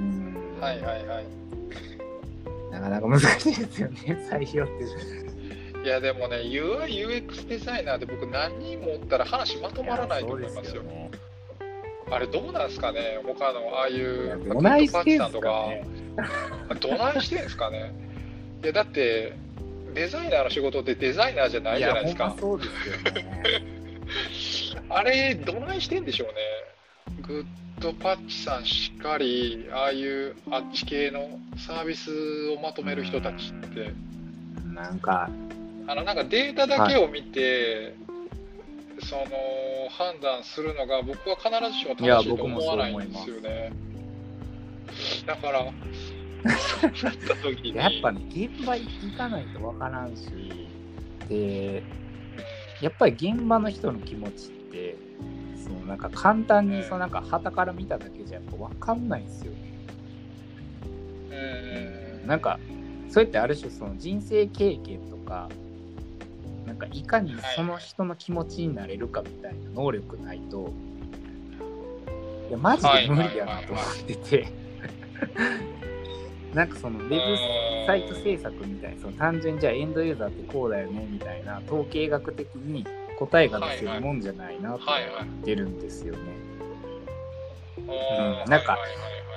[0.00, 1.38] うん、はいはいはい
[2.70, 3.98] なかなか難しいですよね、
[4.30, 5.28] 採用って。
[5.84, 10.82] いやでもね UI、UX デザイナーで僕何人もおったら話まとまらないと思いますよ。
[10.82, 11.10] ね。
[12.10, 15.84] あれどうなんですかね他のああいうどないしてんすさんとかかね。
[16.80, 17.92] どないしてんですかね
[18.62, 19.34] いやだって
[19.94, 24.88] デザイナーの仕事ってデザイナーじゃないじゃないですかそうですよね。
[24.88, 26.34] あれどないしてんでしょうね
[27.22, 33.92] グッドパッチさんしっかりああいうあっち系のサービスをまとめる人たちって。
[34.74, 35.28] なんか、
[35.86, 37.94] あのなんかデータだけを見て、
[39.00, 39.24] その
[39.90, 43.72] 判断するのが僕は必ずしも正しいと思わないんですよね。
[45.26, 50.30] だから、そうなった時に、やっぱね、現場行かないとわからんし、
[51.28, 51.82] で、
[52.80, 54.96] やっぱり現場の人の気持ちって、
[55.68, 59.58] そのなんか簡単にそのなんか旗から見ただけじゃやっぱわかんないんですよね。
[62.22, 62.26] うん。
[62.26, 62.58] なんか、
[63.10, 65.48] それってある種その人生経験とか、
[66.66, 70.72] なんかいかにその人の気持ちになれるかみたいな能力ないと、
[72.48, 74.48] いや、マジで無理やなと思ってて、
[76.54, 77.18] なんかそのウェブ
[77.86, 82.86] サイト制作みたいな、その単純にじゃあエンドユーザーってこうだよねみたいな統計学的に
[83.18, 86.20] 答えが出せるもんじゃないなと思ってるんですよね。
[87.78, 88.78] うんなんか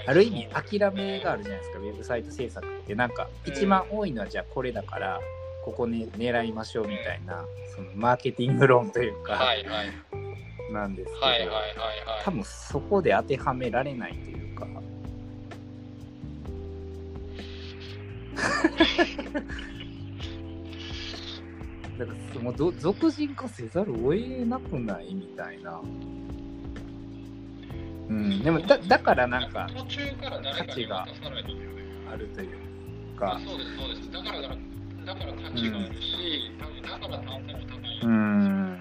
[0.05, 0.47] ある意味
[0.79, 2.95] 諦めがあるじゃないですか、ウェブサイト制作って。
[2.95, 5.19] なんか一番多いのはじゃあこれだから、
[5.63, 9.39] ここね狙いましょうみたいな、そのマーケティング論というか、
[10.71, 11.51] なんですけど、
[12.23, 14.67] 多分そこで当てはめられないというか。
[22.05, 24.15] だからもうど俗人化せざるを得
[24.47, 25.79] なくないみたいな。
[28.09, 31.73] うん、でもだだからなんか途中から誰かに渡さないといけない
[32.11, 32.57] あるという
[33.17, 34.59] あか、そうですそうですだからだから
[35.05, 37.99] だから価値があるし、多分だから単価も高い。
[38.01, 38.77] うーん、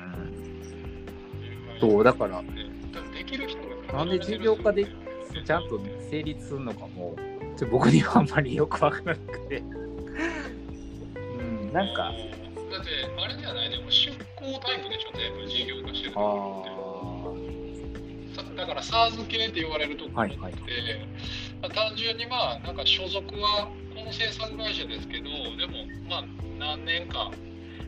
[1.79, 3.61] そうだからできる人
[3.93, 4.87] がなんで事業化で
[5.45, 5.79] ちゃんと
[6.11, 7.15] 成立するのかも、
[7.57, 9.63] ちょ僕にはあんまりよくわからなくて。
[11.39, 12.13] うん、なんか、
[12.71, 13.71] だってあれじゃない？
[13.71, 16.67] でも出向タイプでしょ全部事業化してるあとあ、こ
[17.27, 17.39] ろっ
[18.31, 20.63] てさだから SARS 系って言われるところって、はいはい。
[21.61, 25.25] まあ単純にまあなんか所属はこの制作会社ですけど
[25.57, 26.25] でもまあ
[26.59, 27.31] 何年か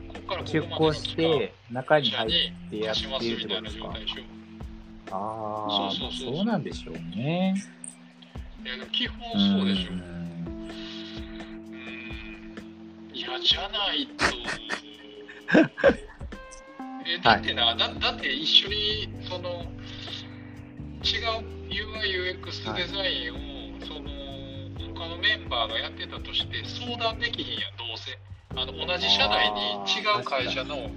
[0.09, 2.31] ここからこ出こまで向して、中に入っ
[2.71, 3.71] てやっ貸しますているっみたいな。
[3.71, 4.23] 状態でしょ
[5.15, 7.55] ああ、そうそうそうそうなんでしょうね。
[8.65, 9.93] いやでも基本うんそうでしょ。
[9.93, 9.95] う
[13.23, 14.25] いやじゃないと。
[17.07, 19.65] えだってな、だだって一緒にその
[21.05, 24.11] 違う UIUX デザインを、その
[24.95, 28.19] 他のメンバーがやってたとして相談できひんやんどうせ。
[28.57, 30.91] あの同じ社内に違う会社の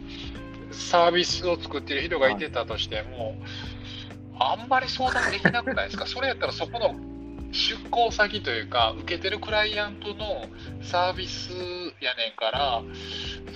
[0.72, 3.36] サービスを作ってる人がいてたとしても、
[4.40, 6.96] あんまり相談できなくないですかそれやったらそこの
[7.56, 10.46] 出向先というか受けてるクライアントの
[10.84, 11.52] サービス
[12.02, 12.84] やねんから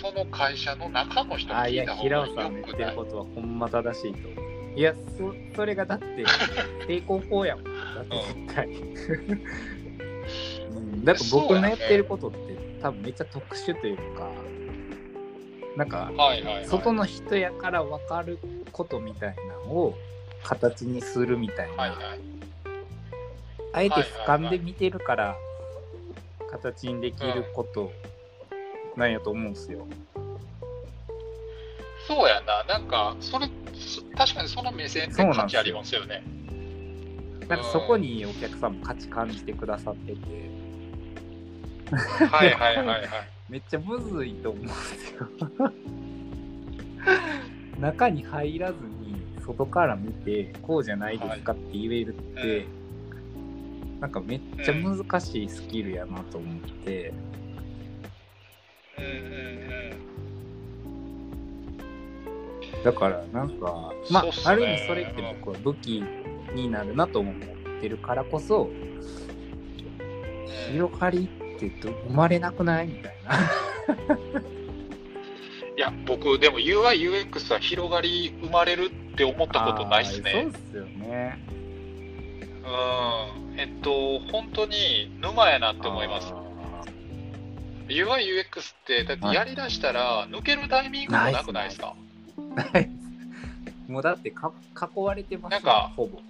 [0.02, 1.88] その会社の中の人にあいや聞い？
[1.88, 4.50] た、方平が尾さんの言ってよくないることはほんま正しいと。
[4.76, 6.06] いや、そそれがだって、
[6.88, 7.66] 成功法やもん。
[7.66, 8.68] だって絶対。
[10.70, 12.38] うん、だから僕のやってることって、
[12.82, 14.32] 多分めっちゃ特殊というか、
[15.76, 18.38] なんか、はいはいはい外の人やから分かる
[18.72, 19.98] ことみたいなのを
[20.44, 22.39] 形にするみたいな、はいはい
[23.74, 25.36] あえて俯瞰で見てるから
[26.52, 27.92] 形にできること
[28.96, 29.88] なんやと思うんすよ。
[32.08, 32.64] そうやな。
[32.64, 36.24] なんかそれそ確かにその目線って価値ありますよね。
[37.48, 40.20] なんかそこにお客さんも価値感じてくださってて、
[42.26, 43.10] はいはいはいはい。
[43.50, 45.28] めっちゃむずいと思うんですよ。
[47.80, 52.68] 中に入らずに外から見てこうじゃないですかって言えるって、
[54.00, 57.14] なんかめっちゃ難しいスキルやなと思って、
[58.98, 59.80] うんうん
[62.84, 66.02] だからなんか、まあ、ある意味それって僕は武器
[66.56, 67.36] になるなと思っ
[67.82, 68.90] てるからこそ、うん
[70.72, 72.88] 広がりってど生まれなくない？
[72.88, 73.36] みたいな。
[75.76, 80.32] いや、僕、でも UI、UX は広がり生まれるって思ったことないっすね。
[80.32, 81.40] そうっすよね。
[82.64, 83.39] うん。
[83.60, 86.28] えっと、本当に沼やなって思います。
[86.34, 86.84] あ
[87.90, 91.94] UI、UX って、だってやりだしたら、抜けるタイミングもなくないですか？
[92.38, 92.90] ーない。
[93.90, 94.52] もうだってか
[94.96, 96.22] 囲われてますなんかほぼ。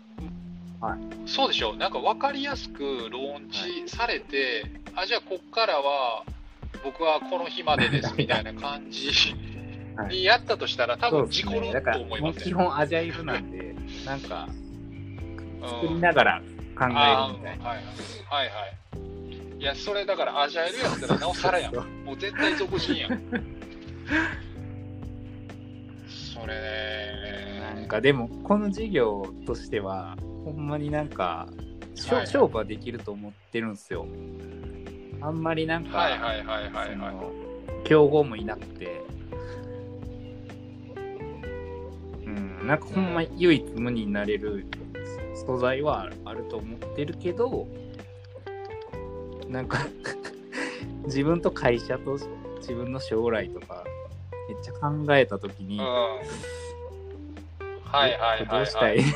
[1.28, 4.64] そうでしょなんか分かりやすくローンチされて、
[4.96, 6.24] あ、じゃあこっからは、
[6.84, 9.10] 僕はこの日までですみたいな感じ
[9.98, 10.16] はい。
[10.16, 12.58] にやったとしたら、多分事故ると思いますよ。
[12.58, 14.48] 本アジャイルなんで、なんか
[15.62, 16.42] 作りうんながら
[16.80, 17.66] 考えるみたいな。
[17.70, 17.86] はいはい。
[18.30, 18.54] はいは
[19.58, 19.60] い。
[19.60, 21.76] いや、それだからアジャイルやったらなおさらやん。
[21.76, 23.20] もう絶対俗人やん。
[26.34, 26.56] それ
[27.60, 27.88] なんね。
[27.88, 30.16] かでもこの事業としては
[30.46, 31.50] ほんまになんか
[31.96, 34.08] 勝負はできると思ってるんですよ。
[35.22, 37.14] あんまりなんか、はいはいはいはいそはい。
[37.16, 37.32] の
[37.84, 39.02] 競合もいなくて、
[42.26, 44.66] うん、なんかほんま唯一無二になれる
[45.50, 47.68] 素材はあると思ってるけど
[49.48, 49.80] なんか
[51.06, 52.20] 自分と会社と
[52.58, 53.84] 自分の将来とか
[54.48, 55.86] めっちゃ考えた時に、うん。
[55.86, 56.20] は
[58.08, 58.46] いはいはい、はい。
[58.48, 59.00] どうしたい？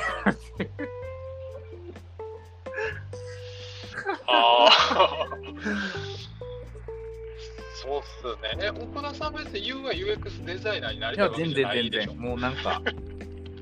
[4.25, 5.27] ああ。
[7.75, 8.65] そうっすね。
[8.65, 12.11] え、岡田さん別に UI、UX デザイナーになりいやたいわけじ全然全ゃないでしょ？
[12.13, 12.19] 然。
[12.19, 12.81] もうなんか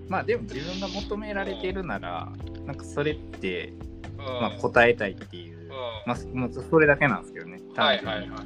[0.07, 2.31] まあでも自分が求められてるなら
[2.71, 3.73] なんかそれって、
[4.17, 4.25] うん。
[4.25, 5.69] まあ、答えたいっていう、うん。
[6.05, 8.29] まあもうそれだけなんですけどね単純にはいはい。
[8.29, 8.45] はい。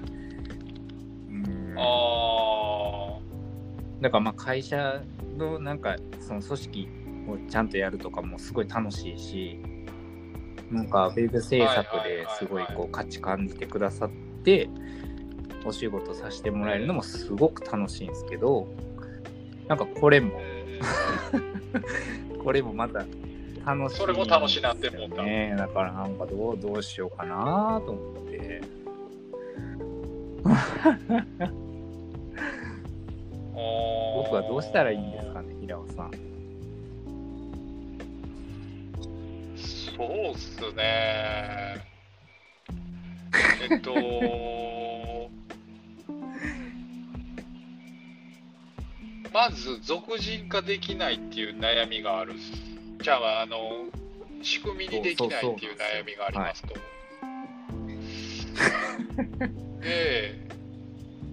[1.29, 3.19] うんあ
[4.01, 5.01] だからまあ会社
[5.37, 6.89] のなんかその組織
[7.27, 9.59] をちゃんとやるとかもすごい楽しいし
[10.71, 14.09] なんかウェブ制作ですごいこう価値感じてくださっ
[14.43, 14.69] て
[15.65, 18.67] お仕事させてもらえるのもすごく楽しいんですけど
[19.67, 20.41] なんかこれも。
[22.45, 23.03] これもまた
[23.65, 25.23] 楽しい、それも楽しいなって思った。
[25.23, 28.61] ねだからなんかどうどうしようかなと思って。
[34.15, 36.11] 僕はどうしたらいいんですかね平尾さん。
[39.57, 41.83] そうっすね。
[43.69, 43.93] えっと、
[49.33, 52.74] まず、俗人化できないっていう悩みがあるっす。
[53.01, 53.89] じゃあ、あの、
[54.41, 56.73] 仕組みにできないっていう悩みがありますと。
[59.81, 60.39] で、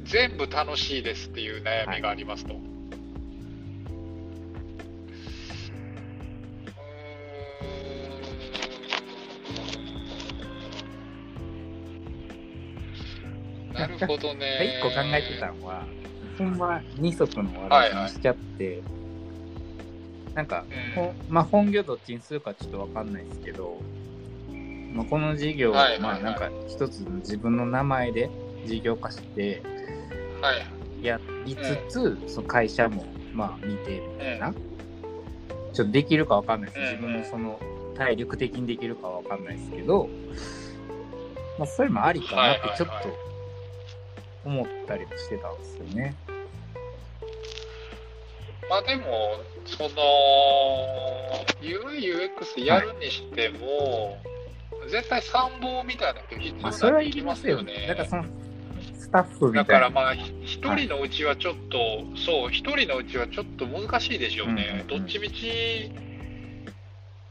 [0.05, 2.55] 全部楽しいですっていう悩みがありますと。
[2.55, 2.63] うーん
[13.73, 14.79] なるほどね。
[14.81, 15.87] 一個考えてたのは
[16.39, 19.02] ほんま二足のわらじにしちゃって、なんか、
[20.35, 20.95] うん。
[20.95, 23.81] ほんまあ本業どっちにするかちょっとわかんないですけど、
[24.95, 28.31] まあ、この事業を、まあなんか一つの自分の名前で
[28.65, 29.63] 事業化して
[30.41, 31.07] はい。
[31.07, 34.53] やりつつ、その会社もまあ見てみたいな、
[35.73, 37.59] ちょっとできるかわかんないです、うん自分のその
[37.97, 40.09] 体力的にできるかわかんないですけど、
[41.59, 42.95] まあ、それもありかなってちょっと
[44.45, 46.15] 思ったりもしてたんですよね。
[48.71, 49.05] まあでも、
[49.67, 49.91] その、
[51.61, 54.19] UI、UX やるにしても、
[54.89, 57.87] 絶対参謀みたいなの必要まあ、にそれはいきますすよね。
[57.89, 58.25] だからその
[58.99, 59.65] スタッフみたいな。
[59.65, 61.79] だからまあ、ひ一人のうちはちょっと、
[62.17, 64.53] そう、一人のうちはちょっと難しいでしょうね。
[64.53, 65.93] うんうんうんどっちみち、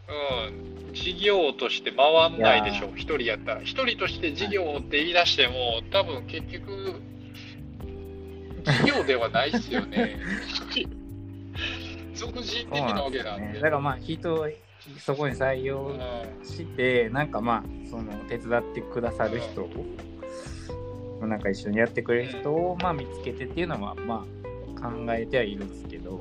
[0.08, 3.62] うん、事業として回んないでしょう、一人やったら。
[3.62, 7.02] 一人として事業って言い出しても、多分結局、
[8.64, 10.20] 事業ではないっすよね。
[12.14, 13.48] 俗人的なわけなんで。
[13.48, 13.54] ね。
[13.56, 14.48] だからまあ人を
[14.98, 16.00] そこに採用うん
[16.46, 26.20] して、なんかまあその手伝ってくださる人を、なんか一緒にやってくれる人をまあ見つけてっていうのはまあ考えてはいるんですけど、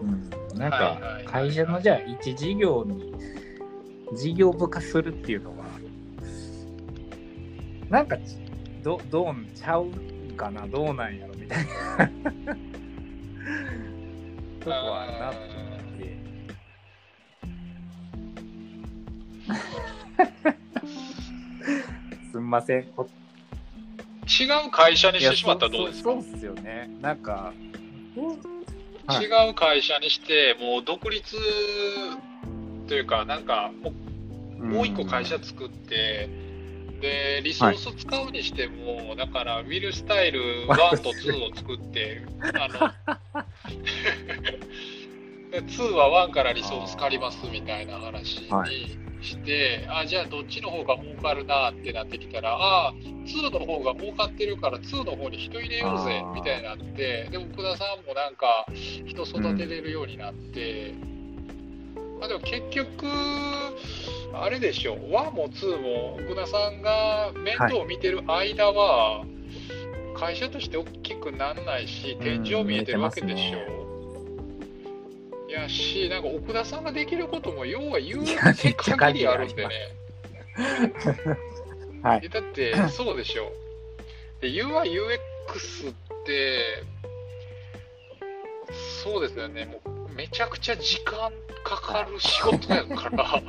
[0.00, 3.12] うん、なんか会社のじゃあ一事業に
[4.16, 5.64] 事業部化するっていうのは
[7.90, 8.38] なんかち
[8.84, 9.90] どどうちゃう
[10.36, 10.66] かな？
[10.68, 11.34] どうなんやろ？
[11.34, 11.66] みたい
[12.46, 12.56] な
[14.64, 15.42] とはあるな思っ
[15.98, 16.16] て。
[22.32, 22.80] すんません。
[22.80, 22.84] 違
[24.66, 26.10] う会社にしてしまったらどうですか？
[26.12, 26.88] そうすよね。
[27.00, 27.52] なんか、
[29.06, 31.36] はい、違う会社にして、もう独立
[32.88, 33.92] というか、なんかも
[34.58, 36.43] う、もう一個会社作って、うん
[37.04, 42.22] で、リソース使うにしても、だから、ウィルスタイル1と2を作って、
[42.58, 42.72] あの、
[45.52, 48.96] で2は1からリソース借りますみたいな話にはし
[49.44, 58.64] て、あ、じゃあどっちの方が儲かるなってなってきたら、あ、2の方が儲かってるから2の方に人入れようぜみたいになって、でも福田さんもなんか
[59.06, 60.94] 人育てれるようになって、
[62.20, 63.06] まあ、でも結局、
[64.34, 69.24] あれでしょう、1も2も奥田さんが面倒を見てる間は、
[70.16, 73.62] 会社として大きくならないし、天井見えてるわけでしょう
[75.46, 75.50] う。
[75.50, 79.70] いやし、なんか奥田さんができることも、要は言ういやめっちゃ限りあるんでね。
[82.02, 82.20] はい。
[82.24, 83.52] えだって、そうでしょう。
[84.40, 85.94] で、UI、UX っ
[86.24, 86.82] て、
[89.02, 91.32] そうですよね、もうめちゃくちゃ時間
[91.64, 93.42] かかる仕事やから。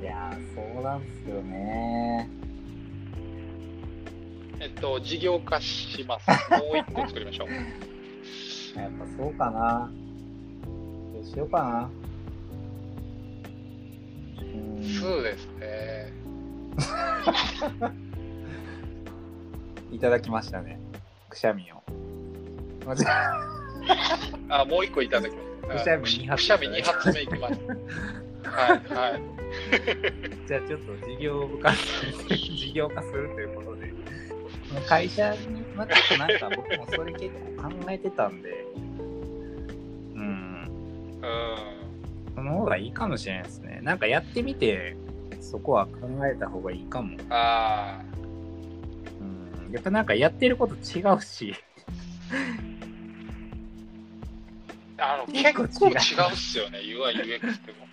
[0.00, 2.28] いやー、そうなんですよね。
[4.60, 6.28] えっと、事業化します。
[6.50, 7.48] もう一個作りましょう。
[8.78, 9.90] やっぱそうかな。
[11.12, 11.90] どうしようかな。
[14.38, 16.12] うーんそうですね。
[19.92, 20.78] いただきましたね。
[21.28, 22.03] くしゃみを。
[22.86, 23.04] まず
[24.48, 25.78] あ、もう一個いただきます。
[25.78, 27.60] くしゃみ二発くしゃみ2発目いきます。
[28.44, 29.22] はい、はい。
[30.46, 33.92] じゃあちょっと事業化事業化するということで、
[34.86, 38.66] 会社に、まあ、ちょっとなんか僕もそれ結構考えてたんで、
[40.14, 41.84] うん、うん。
[42.34, 43.80] その方がいいかもしれないですね。
[43.82, 44.96] なんかやってみて、
[45.40, 47.16] そこは考えた方がいいかも。
[47.30, 48.00] あ
[49.20, 51.54] うん、やっぱなんかやってること違うし、
[55.04, 55.94] あ、あの、結結構違う
[56.30, 57.84] うっすよね、UI、UX っても。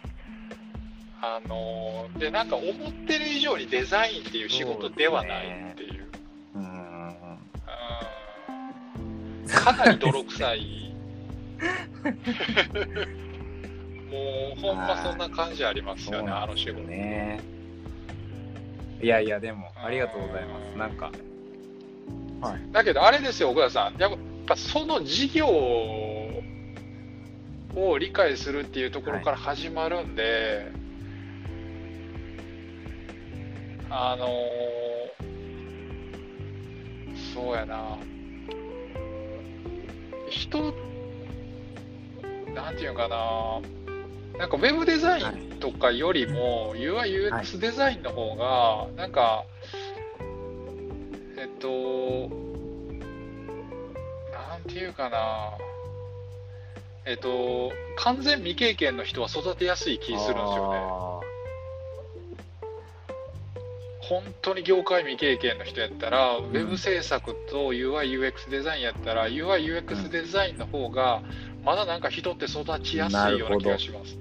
[1.24, 6.08] あのーで、なんか思ってる以上にデザインっていう仕事ではないっていう。
[6.56, 7.12] うん、うん
[9.48, 10.96] かなり泥臭い。
[14.12, 16.82] もう、ほんまそんな感じありますよね、あの仕事。
[16.82, 17.40] ね。
[19.02, 20.78] いやいや、でも、ありがとうございます。
[20.78, 21.12] なんか、
[22.42, 22.72] はい。
[22.72, 23.98] だけど、あれですよ、奥田さん。
[24.02, 24.12] やっ
[24.48, 25.48] ぱその事業
[27.76, 30.72] を理解するっていうところから始まるんで、
[33.90, 34.72] あのー
[37.34, 37.98] そうやな。
[40.30, 40.74] 人、
[42.54, 43.62] なんていうのかな。
[44.38, 49.46] なんかウェブデザインとかよりも UI、UX デザインの方が、なんか、
[51.38, 52.30] えっと、
[54.32, 55.71] なんていうかな。
[57.06, 60.80] えっと、完全未経験の人は育てやすい気するんですよね。
[60.80, 61.22] あ
[64.12, 71.22] 本当に業界未経験の人やったら、ウェブ制作と UI、UX デザインやったら、UI、UX デザインの方が、
[71.64, 74.18] まだなんか人って育ちやすいような気がします。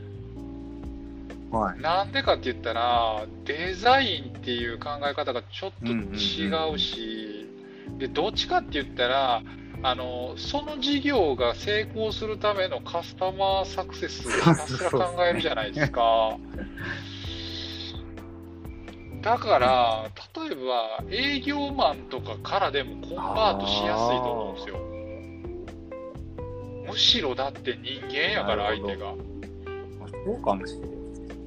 [1.50, 1.80] ーはい。
[1.80, 7.48] なんでかって言ったら、デザインっていう考え方がちょっと違うし、
[7.98, 9.42] で、どっちかって言ったら、
[9.82, 16.36] あの、その事業が成功するためのカスタマーサクセスをひたすら考えるじゃないですか。
[19.22, 20.10] だから、
[20.46, 24.76] 例えば営業マンとかからでもコンバートしやすいと思うんですよ。
[26.90, 29.06] むしろだって人間やから相手が。
[29.06, 30.90] まあそうかもしれない。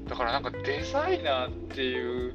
[0.08, 2.34] だからなんかデザイナーっていう、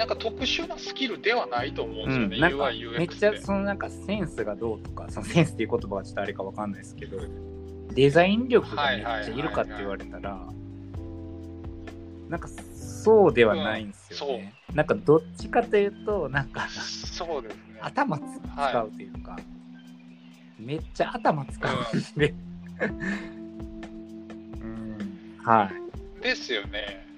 [0.00, 3.42] なんか特殊なスキルではないと思うんですよね、なんか UI、め UX っちゃ。
[3.42, 7.18] そのなんかセンスがどうとか、その センスっていう言葉はちょっとあれかわかんないですけど、
[7.92, 10.40] デザイン力がめっちゃいるかって言われたら、
[12.30, 14.54] なんかそうではないんですよね。
[14.72, 17.60] なんかどっちかというと、なんかそうですね。
[17.82, 19.38] 頭つ使うというか、
[20.58, 22.34] めっちゃ頭使うんで、
[24.62, 25.70] うん、は
[26.18, 26.22] い。
[26.22, 27.09] ですよね。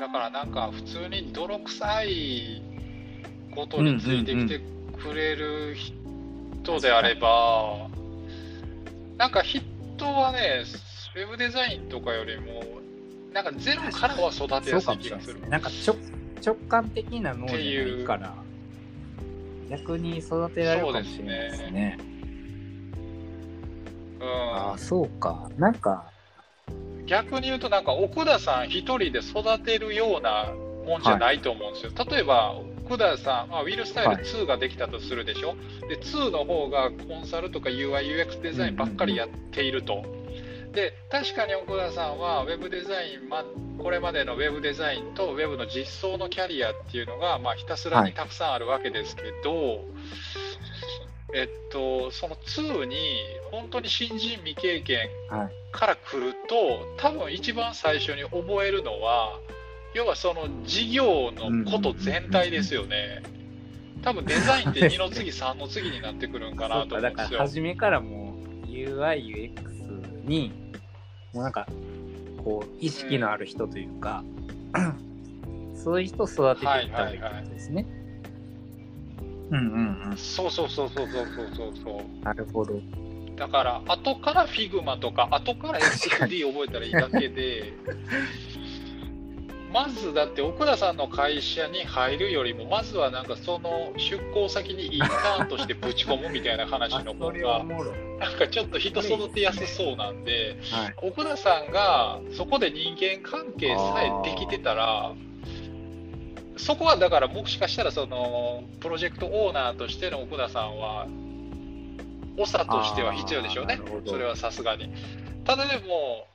[0.00, 2.62] だからなんか普通に泥臭い
[3.54, 4.60] ことについてきて
[5.00, 7.88] くれる人であれば、
[9.16, 9.62] なんか人
[10.04, 10.64] はね、
[11.14, 12.64] ウェブデザインとかよりも、
[13.32, 15.48] なんかゼロからは育てやすい気がするな。
[15.48, 15.96] なんか直
[16.44, 18.34] 直感的な能力がいいから、
[19.70, 21.98] 逆に育てられるかもしれないですね。
[24.20, 25.50] うんああ、そうか。
[25.58, 26.10] なんか、
[27.06, 30.52] 逆に言うと、なんか奥田さん一人で育てるような
[30.86, 31.92] もんじゃないと思うんですよ。
[32.10, 32.54] 例えば、
[32.86, 35.56] 奥田さん、まあ、ウィルスタイル2ができたとするでしょ、
[35.88, 40.04] で2の方がコンサルとか UI、UX デザインばっかりやっていると。
[40.72, 43.44] で確かに奥田さんはウェブデザイン、ま、
[43.78, 49.84] これまでのウェブデザインとウェブの実装のキャリアっていうのが、まあ、ひたすらにたくさんあるわけですけど、
[51.34, 52.96] えっと、その2に
[53.50, 55.08] 本当に新人未経験
[55.72, 59.40] から来ると、多分一番最初に覚えるのは
[59.94, 63.22] 要はその事業のこと全体ですよね。
[64.02, 67.16] 多分デザインって2の次、3の次になってくるんかなと思うんですよ。
[67.16, 70.52] だから初めからもう UI、UX に
[71.32, 71.66] もうなんか
[72.44, 74.24] こう意識のある人というか、
[74.74, 78.03] うん、そういう人を育てていったらいいことですね。
[79.50, 80.16] うんうんうん。
[80.16, 82.24] そうそうそうそうそうそうそう。
[82.24, 82.80] なるほど。
[83.36, 87.72] だから、後から Figma とか、後から XD 覚えたらいいだけで、
[89.74, 97.64] まずだって奥田さんの会社に入るよりもまずはなんかその出向先にインターンとしてぶち込むみたいな話の方が
[98.20, 105.12] なんかちょっと人育てやすそうなんで、はい、奥田さんがそこで人間関係さえできてたら
[106.56, 111.06] そこはだからもしかしたらそのプロジェクトオーナーとしての奥田さんは
[112.36, 114.92] 長としては必要でしょうねそれはさすがに。
[115.44, 116.26] ただでも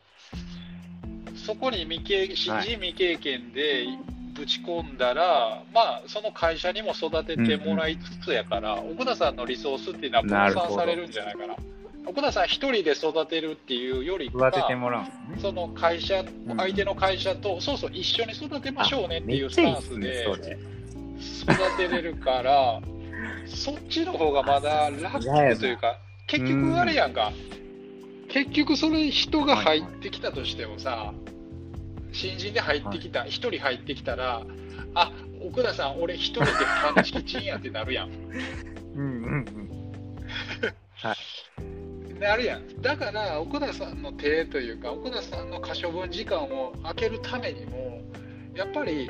[1.35, 3.87] そこに未経新人未経験で
[4.33, 11.55] ぶち込んだら、はい、まあ、その会社にも育ててもらいつつやから、うんうん、奥田さんのリソースっていうのは分散されるんじゃないかな。
[12.05, 16.23] 奥田さん一人で育てるっていうよりは、ね、その会社、
[16.57, 20.25] 相手の会社と、そうそう、一緒に育てましょうねっていうスタンスで
[21.43, 22.81] 育てれるから、
[23.45, 25.23] そっちの方がまだ楽
[25.59, 27.31] というか、結局あれやんか、
[28.29, 31.13] 結局それ人が入ってきたとしてもさ、
[32.11, 34.41] 新人で入ってきた、一、人入ってきたら、
[34.95, 36.51] あ奥田さん、俺一人で
[36.93, 38.09] パンチキチンやってなるやん。
[38.09, 38.17] うん
[38.95, 39.69] うんうん。
[40.95, 41.15] はい。
[42.19, 42.81] なるやん。
[42.81, 48.01] だから、奥田さんの手というか、奥田さんの可処分時間を空けるためにも、
[48.53, 49.09] やっぱり、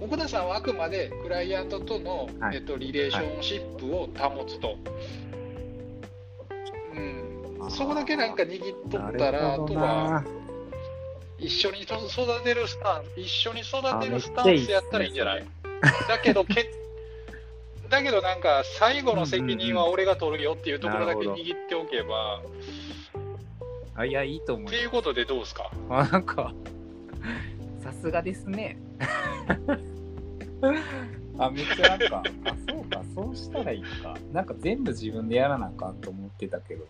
[0.00, 4.68] 奥田さんはあくまでクライアントとの、はい、えっと、リレーションシップを保つと。
[4.68, 4.78] はい、
[7.60, 7.70] うん。
[7.70, 10.24] そこだけなんか握っとったら、あとは、
[11.38, 11.96] 一緒に育
[12.42, 15.46] てるスタンス、一緒に育てるスタンスやったらいいんじゃない？
[16.08, 16.68] だけどけ、
[17.90, 22.42] だけどなんか、最後の責任は俺が取るよっていうところだけ握っておけば、
[23.94, 24.66] あいや、いいと思う。
[24.66, 25.70] っていうことでどうですか？
[25.90, 26.52] あなんか、
[27.82, 28.78] さすがですね。
[31.38, 34.16] あ、めっちゃなんか、あ、そうか、そうしたらいいか。
[34.32, 36.84] なんか全部自分でやらなあかんと思ってたけど。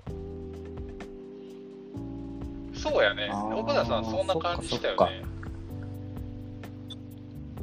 [2.74, 3.30] そうやね。
[3.54, 5.22] 奥田さん、そんな感じしたよね。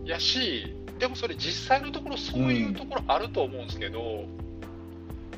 [0.04, 4.28] やし、でもそれ実際のところそういうところあると思うんですけど、うん、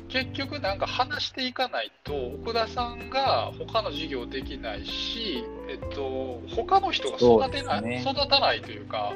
[0.08, 9.12] 結局なんか話していかないと奥田さんが他の事業できないし、えっと、他の人が育てない、ね、育たないというか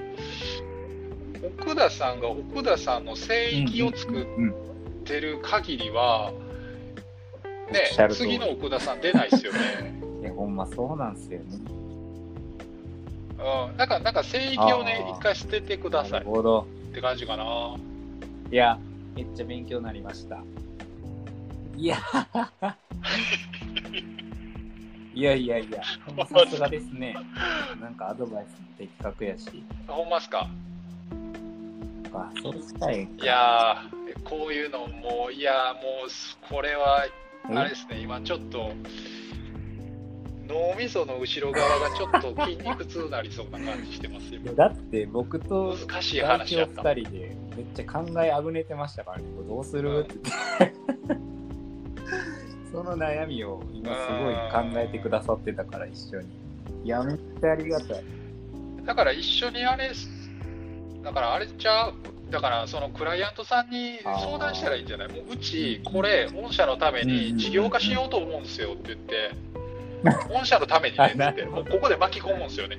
[1.59, 4.25] 奥田さんが奥田さんの聖域を作っ
[5.05, 6.33] てる限りは、
[7.73, 9.59] ね、次の奥田さん出ないですよね。
[10.23, 11.82] いや、ほんまそうなんですよね。
[13.43, 16.13] うん、なんか、なんか、聖域をね、一回捨ててください。
[16.13, 16.67] なるほど。
[16.91, 17.77] って感じかな。
[18.51, 18.79] いや、
[19.15, 20.43] めっちゃ勉強になりました。
[21.77, 21.99] いや、
[25.15, 25.83] いやいやいや、
[26.27, 27.15] さすがですね。
[27.81, 29.65] なんかアドバイスも的確やし。
[29.89, 30.49] ほんますか？
[32.15, 33.03] あ、そうしたい。
[33.05, 33.83] いや
[34.25, 36.11] こういうのも、いやもう、
[36.49, 37.07] これは、
[37.49, 38.73] あれですね、今ちょっと、
[40.53, 46.83] 脳みその後ろ側がちょっと筋肉痛になりそうな感じしてますよだって僕と難しい話やった。
[46.83, 49.25] 2人でめっちゃ考えあぐねてましたからね。
[49.49, 50.15] どうする、って。
[50.59, 51.17] 言って
[52.71, 54.35] その悩みを今すごい
[54.75, 56.29] 考えてくださってたから一緒に。
[56.85, 58.05] いやめっちゃありがたい。
[58.85, 59.91] だから一緒にあれ
[61.03, 61.95] だからあれちゃう？
[62.31, 65.09] だからそのクライアントさんに相談したらいいんじゃない？
[65.09, 69.31] もううちこれ御社のために事業化しようと思うんですよって言って
[70.29, 72.79] 御社のためにねってもうここで巻き込むんですよね。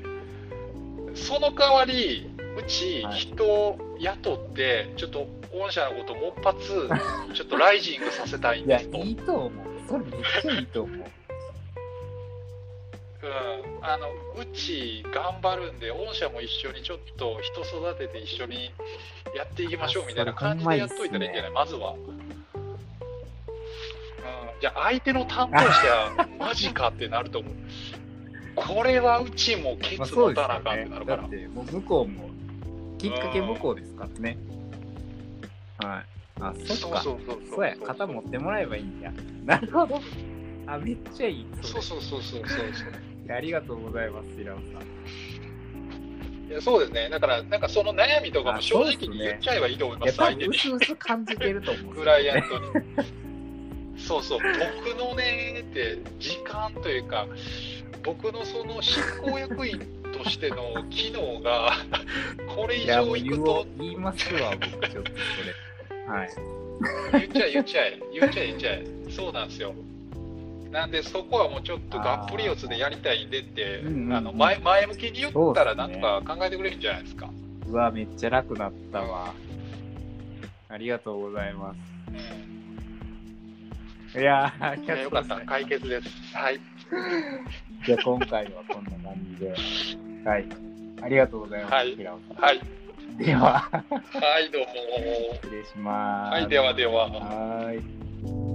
[1.15, 6.89] その代わり、うち人を雇って、ちょっと御社のこともっぱつ、
[7.33, 8.97] ちょっとライジングさせたいんですと。
[8.97, 9.51] いや、いいと思う。
[9.87, 11.05] それめっちゃいいと思う。
[13.23, 18.71] うん、あのうち頑張るんで、御社も一緒にちょっと人育てて一緒に
[19.35, 21.95] やっていきましょうみたいな感じでやっといたらいいんじゃない、まずは。
[24.63, 27.53] じゃあ相手の担当者は マジかってなると思う。
[28.55, 31.05] これはうちもケまあ、ツ持たなあかんってねなる。
[31.05, 31.21] から。
[31.23, 32.29] だって、もう向こうも、
[32.97, 34.37] きっかけ向こうですからね。
[35.79, 36.05] はい。
[36.39, 37.01] あ、そっか。
[37.01, 37.65] そうそうそうそう。
[37.65, 39.11] や、肩持ってもらえばいいんや。
[39.43, 40.01] なるほど。
[40.65, 41.47] あ、めっちゃいい。
[41.61, 42.91] そうそうそうそうそうそう。
[43.25, 44.65] いやありがとうございます、平尾さん。
[46.49, 47.09] いやそうですね。
[47.09, 50.55] だから、なんかその悩みとかも正直に言っちゃえばいいと思いいや、ます、多分、相手に。
[50.55, 51.95] うすうす感じてると思う。
[51.95, 53.22] クライアントに。
[54.07, 54.39] そうそう、
[54.85, 57.27] 僕のねって、時間というか、
[58.03, 59.79] 僕のその執行役員
[60.11, 61.71] としての機能が、
[62.55, 66.05] これ以上いくと、言いますわ、僕、ちょっとそれ。
[66.07, 66.29] はい。
[67.13, 68.85] 言っちゃえ、言っちゃえ、言っちゃえ、言っちゃえ。
[69.09, 69.73] そうなんですよ。
[70.71, 77.29] なんで、そこはもうちょっとがっぷり四つでやりたいんでって、うんうんうんあの前前向きに言ったら、なんか考えてくれるんじゃないですか。
[77.69, 79.33] うわ、めっちゃ楽なったわ。
[80.69, 81.77] ありがとうございます。
[82.07, 82.72] うん、
[84.15, 85.41] いやー、ありいやよかった。
[85.41, 86.35] 解決です。
[86.35, 86.59] はい。
[87.85, 89.55] じゃあ、今回はこんな感じで。
[90.29, 90.45] はい。
[91.01, 91.95] ありがとうございます、はい。
[92.37, 92.61] はい。
[93.17, 94.67] では、はい、どうも。
[95.41, 96.33] 失礼します。
[96.33, 97.09] はい、ではでは。
[97.09, 98.52] はーい。